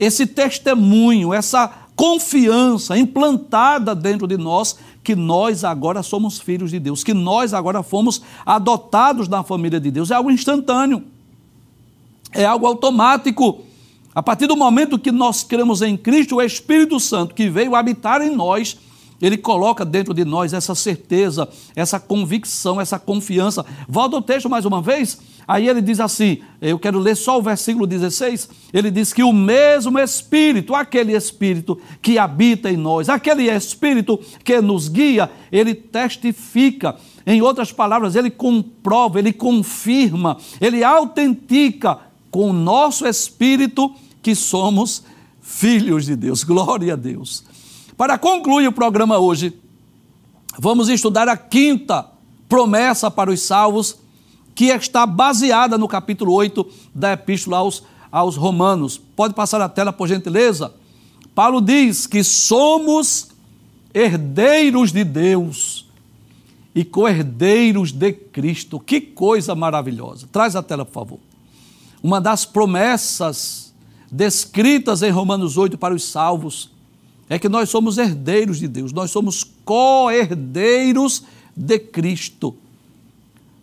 esse 0.00 0.26
testemunho, 0.26 1.32
essa 1.32 1.70
confiança 1.94 2.96
implantada 2.96 3.94
dentro 3.94 4.26
de 4.26 4.36
nós 4.36 4.76
que 5.02 5.16
nós 5.16 5.64
agora 5.64 6.02
somos 6.02 6.38
filhos 6.38 6.70
de 6.70 6.78
Deus, 6.78 7.02
que 7.02 7.14
nós 7.14 7.54
agora 7.54 7.82
fomos 7.82 8.22
adotados 8.44 9.26
na 9.26 9.42
família 9.42 9.80
de 9.80 9.90
Deus. 9.90 10.10
É 10.10 10.14
algo 10.14 10.30
instantâneo. 10.30 11.02
é 12.32 12.44
algo 12.44 12.66
automático. 12.66 13.64
A 14.14 14.22
partir 14.22 14.46
do 14.46 14.56
momento 14.56 14.98
que 14.98 15.12
nós 15.12 15.44
cremos 15.44 15.82
em 15.82 15.96
Cristo, 15.96 16.36
o 16.36 16.42
Espírito 16.42 16.98
Santo 16.98 17.34
que 17.34 17.48
veio 17.48 17.74
habitar 17.74 18.20
em 18.22 18.34
nós, 18.34 18.76
ele 19.20 19.36
coloca 19.36 19.84
dentro 19.84 20.14
de 20.14 20.24
nós 20.24 20.52
essa 20.52 20.74
certeza, 20.74 21.48
essa 21.74 21.98
convicção, 21.98 22.80
essa 22.80 22.98
confiança. 22.98 23.66
Volta 23.88 24.16
o 24.16 24.22
texto 24.22 24.48
mais 24.48 24.64
uma 24.64 24.80
vez. 24.80 25.18
Aí 25.46 25.68
ele 25.68 25.80
diz 25.80 25.98
assim: 25.98 26.38
eu 26.60 26.78
quero 26.78 26.98
ler 26.98 27.16
só 27.16 27.38
o 27.38 27.42
versículo 27.42 27.86
16. 27.86 28.48
Ele 28.72 28.90
diz 28.90 29.12
que 29.12 29.22
o 29.22 29.32
mesmo 29.32 29.98
Espírito, 29.98 30.74
aquele 30.74 31.16
Espírito 31.16 31.78
que 32.00 32.18
habita 32.18 32.70
em 32.70 32.76
nós, 32.76 33.08
aquele 33.08 33.50
Espírito 33.50 34.20
que 34.44 34.60
nos 34.60 34.88
guia, 34.88 35.30
ele 35.50 35.74
testifica. 35.74 36.96
Em 37.26 37.42
outras 37.42 37.72
palavras, 37.72 38.14
ele 38.14 38.30
comprova, 38.30 39.18
ele 39.18 39.32
confirma, 39.32 40.38
ele 40.60 40.82
autentica 40.84 41.98
com 42.30 42.50
o 42.50 42.52
nosso 42.52 43.06
Espírito 43.06 43.94
que 44.22 44.34
somos 44.34 45.02
filhos 45.40 46.06
de 46.06 46.14
Deus. 46.14 46.44
Glória 46.44 46.92
a 46.92 46.96
Deus. 46.96 47.44
Para 47.96 48.18
concluir 48.18 48.68
o 48.68 48.72
programa 48.72 49.18
hoje, 49.18 49.52
vamos 50.58 50.88
estudar 50.88 51.28
a 51.28 51.36
quinta 51.36 52.06
promessa 52.48 53.10
para 53.10 53.30
os 53.30 53.42
salvos, 53.42 53.96
que 54.54 54.66
está 54.66 55.06
baseada 55.06 55.78
no 55.78 55.86
capítulo 55.86 56.32
8 56.32 56.66
da 56.94 57.12
Epístola 57.12 57.58
aos, 57.58 57.84
aos 58.10 58.36
Romanos. 58.36 58.98
Pode 59.14 59.34
passar 59.34 59.60
a 59.60 59.68
tela, 59.68 59.92
por 59.92 60.08
gentileza? 60.08 60.72
Paulo 61.34 61.60
diz 61.60 62.06
que 62.06 62.24
somos 62.24 63.28
herdeiros 63.94 64.90
de 64.90 65.04
Deus 65.04 65.86
e 66.74 66.84
co-herdeiros 66.84 67.92
de 67.92 68.12
Cristo. 68.12 68.80
Que 68.80 69.00
coisa 69.00 69.54
maravilhosa. 69.54 70.28
Traz 70.32 70.56
a 70.56 70.62
tela, 70.62 70.84
por 70.84 70.92
favor. 70.92 71.18
Uma 72.02 72.20
das 72.20 72.44
promessas 72.44 73.74
descritas 74.10 75.02
em 75.02 75.10
Romanos 75.10 75.56
8 75.56 75.76
para 75.76 75.94
os 75.94 76.04
salvos 76.04 76.70
é 77.28 77.38
que 77.38 77.48
nós 77.48 77.68
somos 77.68 77.98
herdeiros 77.98 78.58
de 78.58 78.66
Deus, 78.66 78.92
nós 78.92 79.10
somos 79.10 79.44
co-herdeiros 79.64 81.24
de 81.54 81.78
Cristo. 81.78 82.56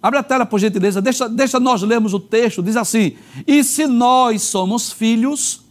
Abre 0.01 0.19
a 0.19 0.23
tela, 0.23 0.45
por 0.45 0.59
gentileza, 0.59 1.01
deixa, 1.01 1.27
deixa 1.27 1.59
nós 1.59 1.81
lermos 1.81 2.13
o 2.13 2.19
texto, 2.19 2.61
diz 2.61 2.75
assim: 2.75 3.13
E 3.47 3.63
se 3.63 3.87
nós 3.87 4.43
somos 4.43 4.91
filhos, 4.91 5.61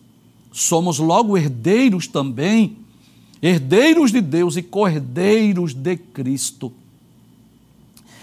somos 0.53 0.99
logo 0.99 1.39
herdeiros 1.39 2.09
também, 2.09 2.77
herdeiros 3.41 4.11
de 4.11 4.21
Deus 4.21 4.57
e 4.57 4.63
co-herdeiros 4.63 5.73
de 5.73 5.97
Cristo. 5.97 6.73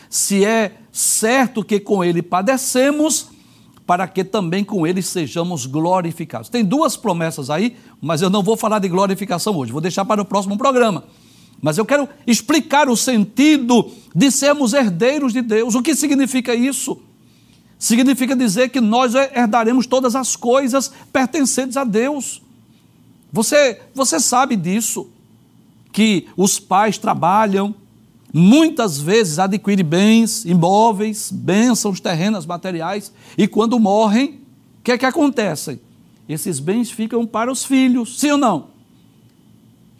Se 0.09 0.43
é 0.43 0.79
certo 0.91 1.63
que 1.63 1.79
com 1.79 2.03
Ele 2.03 2.21
padecemos, 2.21 3.29
para 3.91 4.07
que 4.07 4.23
também 4.23 4.63
com 4.63 4.87
ele 4.87 5.01
sejamos 5.01 5.65
glorificados. 5.65 6.47
Tem 6.47 6.63
duas 6.63 6.95
promessas 6.95 7.49
aí, 7.49 7.75
mas 8.01 8.21
eu 8.21 8.29
não 8.29 8.41
vou 8.41 8.55
falar 8.55 8.79
de 8.79 8.87
glorificação 8.87 9.53
hoje, 9.57 9.73
vou 9.73 9.81
deixar 9.81 10.05
para 10.05 10.21
o 10.21 10.23
próximo 10.23 10.57
programa. 10.57 11.03
Mas 11.61 11.77
eu 11.77 11.83
quero 11.83 12.07
explicar 12.25 12.87
o 12.87 12.95
sentido 12.95 13.91
de 14.15 14.31
sermos 14.31 14.71
herdeiros 14.71 15.33
de 15.33 15.41
Deus. 15.41 15.75
O 15.75 15.81
que 15.81 15.93
significa 15.93 16.55
isso? 16.55 17.01
Significa 17.77 18.33
dizer 18.33 18.69
que 18.69 18.79
nós 18.79 19.13
herdaremos 19.13 19.85
todas 19.85 20.15
as 20.15 20.37
coisas 20.37 20.89
pertencentes 21.11 21.75
a 21.75 21.83
Deus. 21.83 22.41
Você, 23.29 23.81
você 23.93 24.21
sabe 24.21 24.55
disso, 24.55 25.09
que 25.91 26.29
os 26.37 26.61
pais 26.61 26.97
trabalham, 26.97 27.75
muitas 28.33 28.99
vezes 28.99 29.39
adquire 29.39 29.83
bens, 29.83 30.45
imóveis, 30.45 31.31
bênçãos 31.31 31.99
terrenas, 31.99 32.45
materiais, 32.45 33.11
e 33.37 33.47
quando 33.47 33.79
morrem, 33.79 34.39
o 34.79 34.83
que 34.83 34.91
é 34.91 34.97
que 34.97 35.05
acontece? 35.05 35.79
Esses 36.27 36.59
bens 36.59 36.89
ficam 36.89 37.25
para 37.25 37.51
os 37.51 37.65
filhos, 37.65 38.19
sim 38.19 38.31
ou 38.31 38.37
não? 38.37 38.67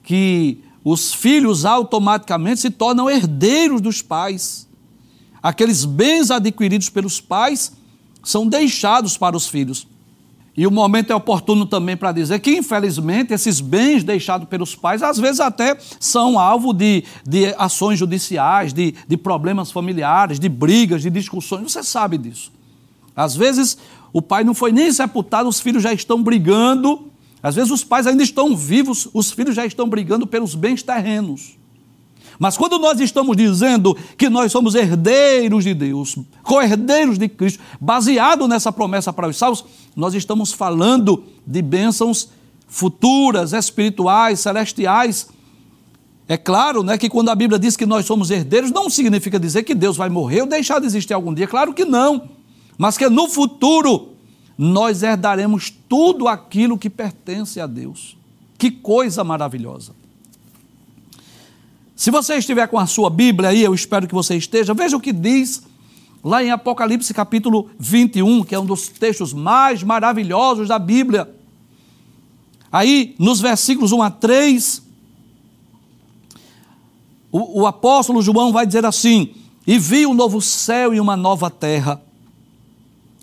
Que 0.04 0.60
os 0.84 1.14
filhos 1.14 1.66
automaticamente 1.66 2.62
se 2.62 2.70
tornam 2.70 3.10
herdeiros 3.10 3.82
dos 3.82 4.02
pais. 4.02 4.68
Aqueles 5.44 5.86
bens 5.86 6.32
adquiridos 6.32 6.90
pelos 6.90 7.20
pais 7.20 7.72
são 8.24 8.48
deixados 8.48 9.18
para 9.18 9.36
os 9.36 9.48
filhos. 9.48 9.88
E 10.56 10.68
o 10.68 10.72
momento 10.72 11.12
é 11.12 11.16
oportuno 11.16 11.66
também 11.66 11.96
para 11.96 12.12
dizer 12.12 12.40
que, 12.40 12.52
infelizmente, 12.52 13.34
esses 13.34 13.62
bens 13.62 14.04
deixados 14.04 14.48
pelos 14.50 14.76
pais, 14.76 15.02
às 15.02 15.18
vezes 15.18 15.40
até 15.40 15.78
são 16.00 16.38
alvo 16.38 16.74
de, 16.74 17.06
de 17.26 17.56
ações 17.58 17.98
judiciais, 17.98 18.74
de, 18.74 18.94
de 19.08 19.18
problemas 19.18 19.72
familiares, 19.72 20.40
de 20.40 20.50
brigas, 20.50 21.02
de 21.02 21.10
discussões. 21.10 21.72
Você 21.72 21.84
sabe 21.84 22.18
disso. 22.18 22.52
Às 23.16 23.34
vezes, 23.36 23.78
o 24.12 24.22
pai 24.22 24.44
não 24.44 24.54
foi 24.54 24.74
nem 24.74 24.92
sepultado, 24.92 25.48
os 25.48 25.62
filhos 25.62 25.84
já 25.84 25.94
estão 25.94 26.22
brigando. 26.22 27.08
Às 27.42 27.56
vezes, 27.56 27.72
os 27.72 27.84
pais 27.84 28.06
ainda 28.06 28.22
estão 28.22 28.56
vivos, 28.56 29.08
os 29.14 29.32
filhos 29.32 29.56
já 29.56 29.66
estão 29.66 29.88
brigando 29.88 30.28
pelos 30.28 30.54
bens 30.54 30.84
terrenos. 30.84 31.58
Mas 32.42 32.58
quando 32.58 32.80
nós 32.80 33.00
estamos 33.00 33.38
dizendo 33.38 33.96
que 34.18 34.28
nós 34.28 34.52
somos 34.52 34.74
herdeiros 34.74 35.64
de 35.64 35.76
Deus, 35.76 36.18
co-herdeiros 36.42 37.20
de 37.20 37.30
Cristo, 37.30 37.62
baseado 37.80 38.48
nessa 38.48 38.72
promessa 38.72 39.14
para 39.14 39.28
os 39.28 39.38
salvos, 39.38 39.64
nós 39.96 40.16
estamos 40.16 40.52
falando 40.52 41.24
de 41.46 41.62
bênçãos 41.62 42.30
futuras, 42.68 43.54
espirituais, 43.54 44.40
celestiais. 44.40 45.30
É 46.28 46.36
claro 46.36 46.82
né, 46.82 46.98
que 46.98 47.12
quando 47.12 47.30
a 47.30 47.36
Bíblia 47.36 47.60
diz 47.60 47.78
que 47.78 47.86
nós 47.86 48.08
somos 48.08 48.32
herdeiros, 48.32 48.72
não 48.72 48.90
significa 48.90 49.40
dizer 49.40 49.62
que 49.62 49.76
Deus 49.76 49.96
vai 49.96 50.10
morrer 50.10 50.42
ou 50.42 50.48
deixar 50.48 50.80
de 50.80 50.88
existir 50.88 51.14
algum 51.14 51.36
dia. 51.36 51.46
Claro 51.46 51.76
que 51.76 51.86
não. 51.86 52.28
Mas 52.76 52.98
que 52.98 53.08
no 53.08 53.30
futuro 53.30 54.14
nós 54.58 55.04
herdaremos 55.04 55.72
tudo 55.88 56.28
aquilo 56.28 56.76
que 56.76 56.90
pertence 56.90 57.62
a 57.62 57.68
Deus. 57.68 58.18
Que 58.58 58.72
coisa 58.72 59.24
maravilhosa. 59.24 60.01
Se 62.02 62.10
você 62.10 62.34
estiver 62.34 62.68
com 62.68 62.80
a 62.80 62.88
sua 62.88 63.12
Bíblia 63.12 63.50
aí, 63.50 63.62
eu 63.62 63.76
espero 63.76 64.08
que 64.08 64.14
você 64.16 64.36
esteja, 64.36 64.74
veja 64.74 64.98
o 64.98 65.00
que 65.00 65.14
diz 65.14 65.62
lá 66.24 66.44
em 66.44 66.50
Apocalipse 66.50 67.14
capítulo 67.14 67.70
21, 67.78 68.44
que 68.44 68.56
é 68.56 68.60
um 68.60 68.66
dos 68.66 68.88
textos 68.88 69.34
mais 69.34 69.84
maravilhosos 69.84 70.68
da 70.68 70.80
Bíblia. 70.80 71.30
Aí, 72.72 73.14
nos 73.20 73.40
versículos 73.40 73.92
1 73.92 74.02
a 74.02 74.10
3, 74.10 74.82
o, 77.32 77.62
o 77.62 77.68
apóstolo 77.68 78.20
João 78.24 78.52
vai 78.52 78.66
dizer 78.66 78.84
assim: 78.84 79.36
E 79.68 79.78
vi 79.78 80.08
um 80.08 80.16
novo 80.16 80.42
céu 80.42 80.96
e 80.96 81.00
uma 81.00 81.16
nova 81.16 81.52
terra, 81.52 82.02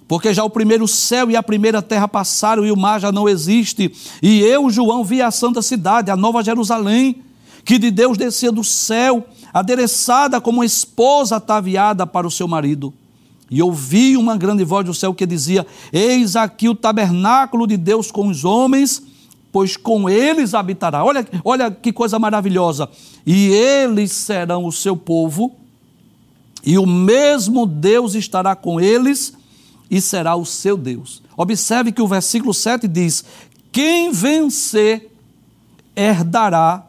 porque 0.07 0.33
já 0.33 0.45
o 0.45 0.51
primeiro 0.51 0.87
céu 0.87 1.29
e 1.29 1.35
a 1.35 1.43
primeira 1.43 1.83
terra 1.83 2.07
passaram 2.07 2.65
e 2.65 2.71
o 2.71 2.77
mar 2.77 3.01
já 3.01 3.11
não 3.11 3.29
existe. 3.29 3.93
E 4.23 4.39
eu, 4.39 4.71
João, 4.71 5.03
vi 5.03 5.21
a 5.21 5.33
santa 5.33 5.63
cidade, 5.63 6.13
a 6.13 6.17
nova 6.17 6.45
Jerusalém 6.45 7.25
que 7.65 7.79
de 7.79 7.91
Deus 7.91 8.17
descia 8.17 8.53
do 8.53 8.65
céu, 8.65 9.27
adereçada 9.53 10.41
como 10.41 10.65
esposa 10.65 11.37
ataviada 11.37 12.07
para 12.07 12.27
o 12.27 12.31
seu 12.31 12.49
marido. 12.49 12.93
E 13.51 13.63
ouvi 13.63 14.17
uma 14.17 14.37
grande 14.37 14.65
voz 14.65 14.85
do 14.85 14.93
céu 14.93 15.15
que 15.15 15.27
dizia: 15.27 15.67
Eis 15.93 16.37
aqui 16.37 16.69
o 16.69 16.75
tabernáculo 16.75 17.67
de 17.67 17.77
Deus 17.77 18.11
com 18.11 18.29
os 18.29 18.45
homens, 18.45 19.03
pois 19.51 19.77
com 19.77 20.09
eles 20.09 20.55
habitará. 20.55 21.05
Olha, 21.05 21.27
olha 21.45 21.71
que 21.71 21.93
coisa 21.93 22.19
maravilhosa. 22.19 22.89
E 23.27 23.49
eles 23.49 24.13
serão 24.13 24.67
o 24.67 24.73
seu 24.73 24.97
povo, 24.97 25.55
e 26.65 26.77
o 26.77 26.87
mesmo 26.87 27.65
Deus 27.65 28.15
estará 28.15 28.55
com 28.55 28.81
eles 28.81 29.33
e 29.91 30.01
será 30.01 30.37
o 30.37 30.45
seu 30.45 30.77
Deus. 30.77 31.23
Observe 31.37 31.93
que 31.93 32.03
o 32.03 32.09
versículo 32.09 32.53
7 32.53 32.87
diz: 32.87 33.25
Quem 33.73 34.13
vencer 34.13 35.11
herdará 35.97 36.88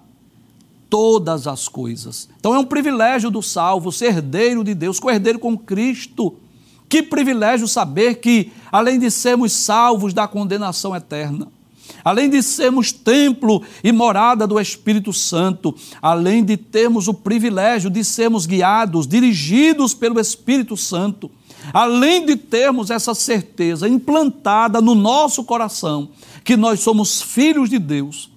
todas 0.89 1.47
as 1.47 1.67
coisas. 1.67 2.27
Então 2.39 2.55
é 2.55 2.59
um 2.59 2.65
privilégio 2.65 3.29
do 3.29 3.41
salvo 3.41 3.91
ser 3.91 4.07
herdeiro 4.07 4.63
de 4.63 4.73
Deus, 4.73 4.99
co-herdeiro 4.99 5.39
com 5.39 5.57
Cristo. 5.57 6.35
Que 6.87 7.03
privilégio 7.03 7.67
saber 7.67 8.15
que, 8.15 8.51
além 8.71 8.97
de 8.97 9.11
sermos 9.11 9.51
salvos 9.53 10.13
da 10.13 10.27
condenação 10.27 10.95
eterna, 10.95 11.47
além 12.03 12.29
de 12.29 12.41
sermos 12.41 12.91
templo 12.91 13.61
e 13.83 13.91
morada 13.91 14.47
do 14.47 14.59
Espírito 14.59 15.13
Santo, 15.13 15.75
além 16.01 16.43
de 16.43 16.57
termos 16.57 17.07
o 17.07 17.13
privilégio 17.13 17.89
de 17.89 18.03
sermos 18.03 18.45
guiados, 18.45 19.05
dirigidos 19.05 19.93
pelo 19.93 20.19
Espírito 20.19 20.75
Santo, 20.75 21.29
além 21.73 22.25
de 22.25 22.35
termos 22.35 22.89
essa 22.89 23.13
certeza 23.13 23.87
implantada 23.87 24.81
no 24.81 24.95
nosso 24.95 25.43
coração 25.43 26.09
que 26.43 26.57
nós 26.57 26.79
somos 26.79 27.21
filhos 27.21 27.69
de 27.69 27.77
Deus, 27.77 28.31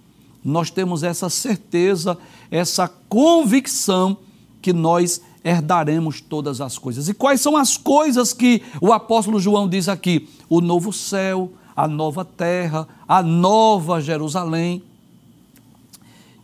nós 0.45 0.71
temos 0.71 1.03
essa 1.03 1.31
certeza 1.31 2.19
essa 2.53 2.87
convicção 3.09 4.19
que 4.61 4.75
nós 4.75 5.23
herdaremos 5.43 6.21
todas 6.21 6.61
as 6.61 6.77
coisas. 6.77 7.09
E 7.09 7.15
quais 7.15 7.41
são 7.41 7.57
as 7.57 7.79
coisas 7.79 8.35
que 8.35 8.63
o 8.79 8.93
apóstolo 8.93 9.41
João 9.41 9.67
diz 9.67 9.89
aqui? 9.89 10.29
O 10.51 10.61
novo 10.61 10.93
céu, 10.93 11.51
a 11.75 11.89
nova 11.89 12.27
terra, 12.27 12.87
a 13.09 13.23
nova 13.23 14.03
Jerusalém. 14.03 14.83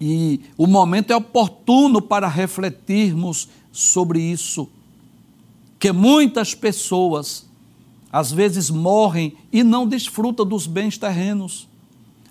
E 0.01 0.41
o 0.57 0.67
momento 0.67 1.13
é 1.13 1.17
oportuno 1.17 2.01
para 2.01 2.27
refletirmos 2.27 3.47
sobre 3.71 4.19
isso. 4.19 4.67
Que 5.79 5.93
muitas 5.93 6.55
pessoas 6.55 7.47
às 8.11 8.33
vezes 8.33 8.71
morrem 8.71 9.37
e 9.53 9.63
não 9.63 9.87
desfrutam 9.87 10.47
dos 10.47 10.67
bens 10.67 10.97
terrenos. 10.97 11.68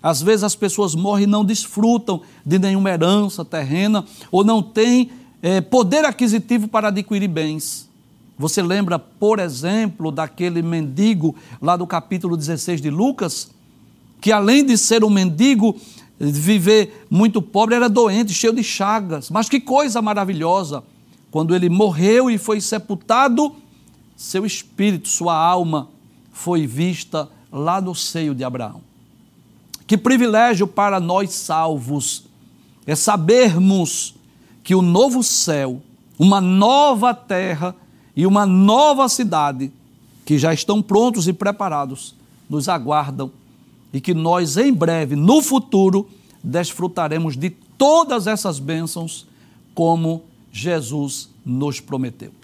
Às 0.02 0.22
vezes 0.22 0.44
as 0.44 0.54
pessoas 0.54 0.94
morrem 0.94 1.24
e 1.24 1.26
não 1.26 1.44
desfrutam 1.44 2.22
de 2.44 2.58
nenhuma 2.58 2.90
herança 2.90 3.44
terrena 3.44 4.04
ou 4.30 4.44
não 4.44 4.62
têm 4.62 5.10
é, 5.42 5.60
poder 5.60 6.04
aquisitivo 6.04 6.68
para 6.68 6.88
adquirir 6.88 7.28
bens. 7.28 7.88
Você 8.38 8.62
lembra, 8.62 8.98
por 8.98 9.40
exemplo, 9.40 10.12
daquele 10.12 10.62
mendigo 10.62 11.34
lá 11.60 11.76
do 11.76 11.86
capítulo 11.86 12.36
16 12.36 12.80
de 12.80 12.88
Lucas, 12.88 13.50
que 14.20 14.30
além 14.30 14.64
de 14.64 14.78
ser 14.78 15.02
um 15.02 15.10
mendigo, 15.10 15.76
viver 16.20 17.06
muito 17.10 17.42
pobre, 17.42 17.74
era 17.74 17.88
doente, 17.88 18.32
cheio 18.32 18.52
de 18.52 18.62
chagas. 18.62 19.30
Mas 19.30 19.48
que 19.48 19.60
coisa 19.60 20.00
maravilhosa! 20.00 20.84
Quando 21.30 21.54
ele 21.54 21.68
morreu 21.68 22.30
e 22.30 22.38
foi 22.38 22.60
sepultado, 22.60 23.54
seu 24.16 24.46
espírito, 24.46 25.08
sua 25.08 25.36
alma 25.36 25.88
foi 26.32 26.66
vista 26.66 27.28
lá 27.52 27.80
no 27.80 27.94
seio 27.94 28.34
de 28.34 28.44
Abraão. 28.44 28.87
Que 29.88 29.96
privilégio 29.96 30.66
para 30.66 31.00
nós 31.00 31.30
salvos 31.30 32.24
é 32.86 32.94
sabermos 32.94 34.14
que 34.62 34.74
o 34.74 34.82
novo 34.82 35.22
céu, 35.22 35.80
uma 36.18 36.42
nova 36.42 37.14
terra 37.14 37.74
e 38.14 38.26
uma 38.26 38.44
nova 38.44 39.08
cidade 39.08 39.72
que 40.26 40.36
já 40.36 40.52
estão 40.52 40.82
prontos 40.82 41.26
e 41.26 41.32
preparados 41.32 42.14
nos 42.50 42.68
aguardam 42.68 43.32
e 43.90 43.98
que 43.98 44.12
nós 44.12 44.58
em 44.58 44.74
breve, 44.74 45.16
no 45.16 45.40
futuro, 45.40 46.06
desfrutaremos 46.44 47.34
de 47.34 47.48
todas 47.48 48.26
essas 48.26 48.58
bênçãos 48.58 49.26
como 49.74 50.22
Jesus 50.52 51.30
nos 51.46 51.80
prometeu. 51.80 52.37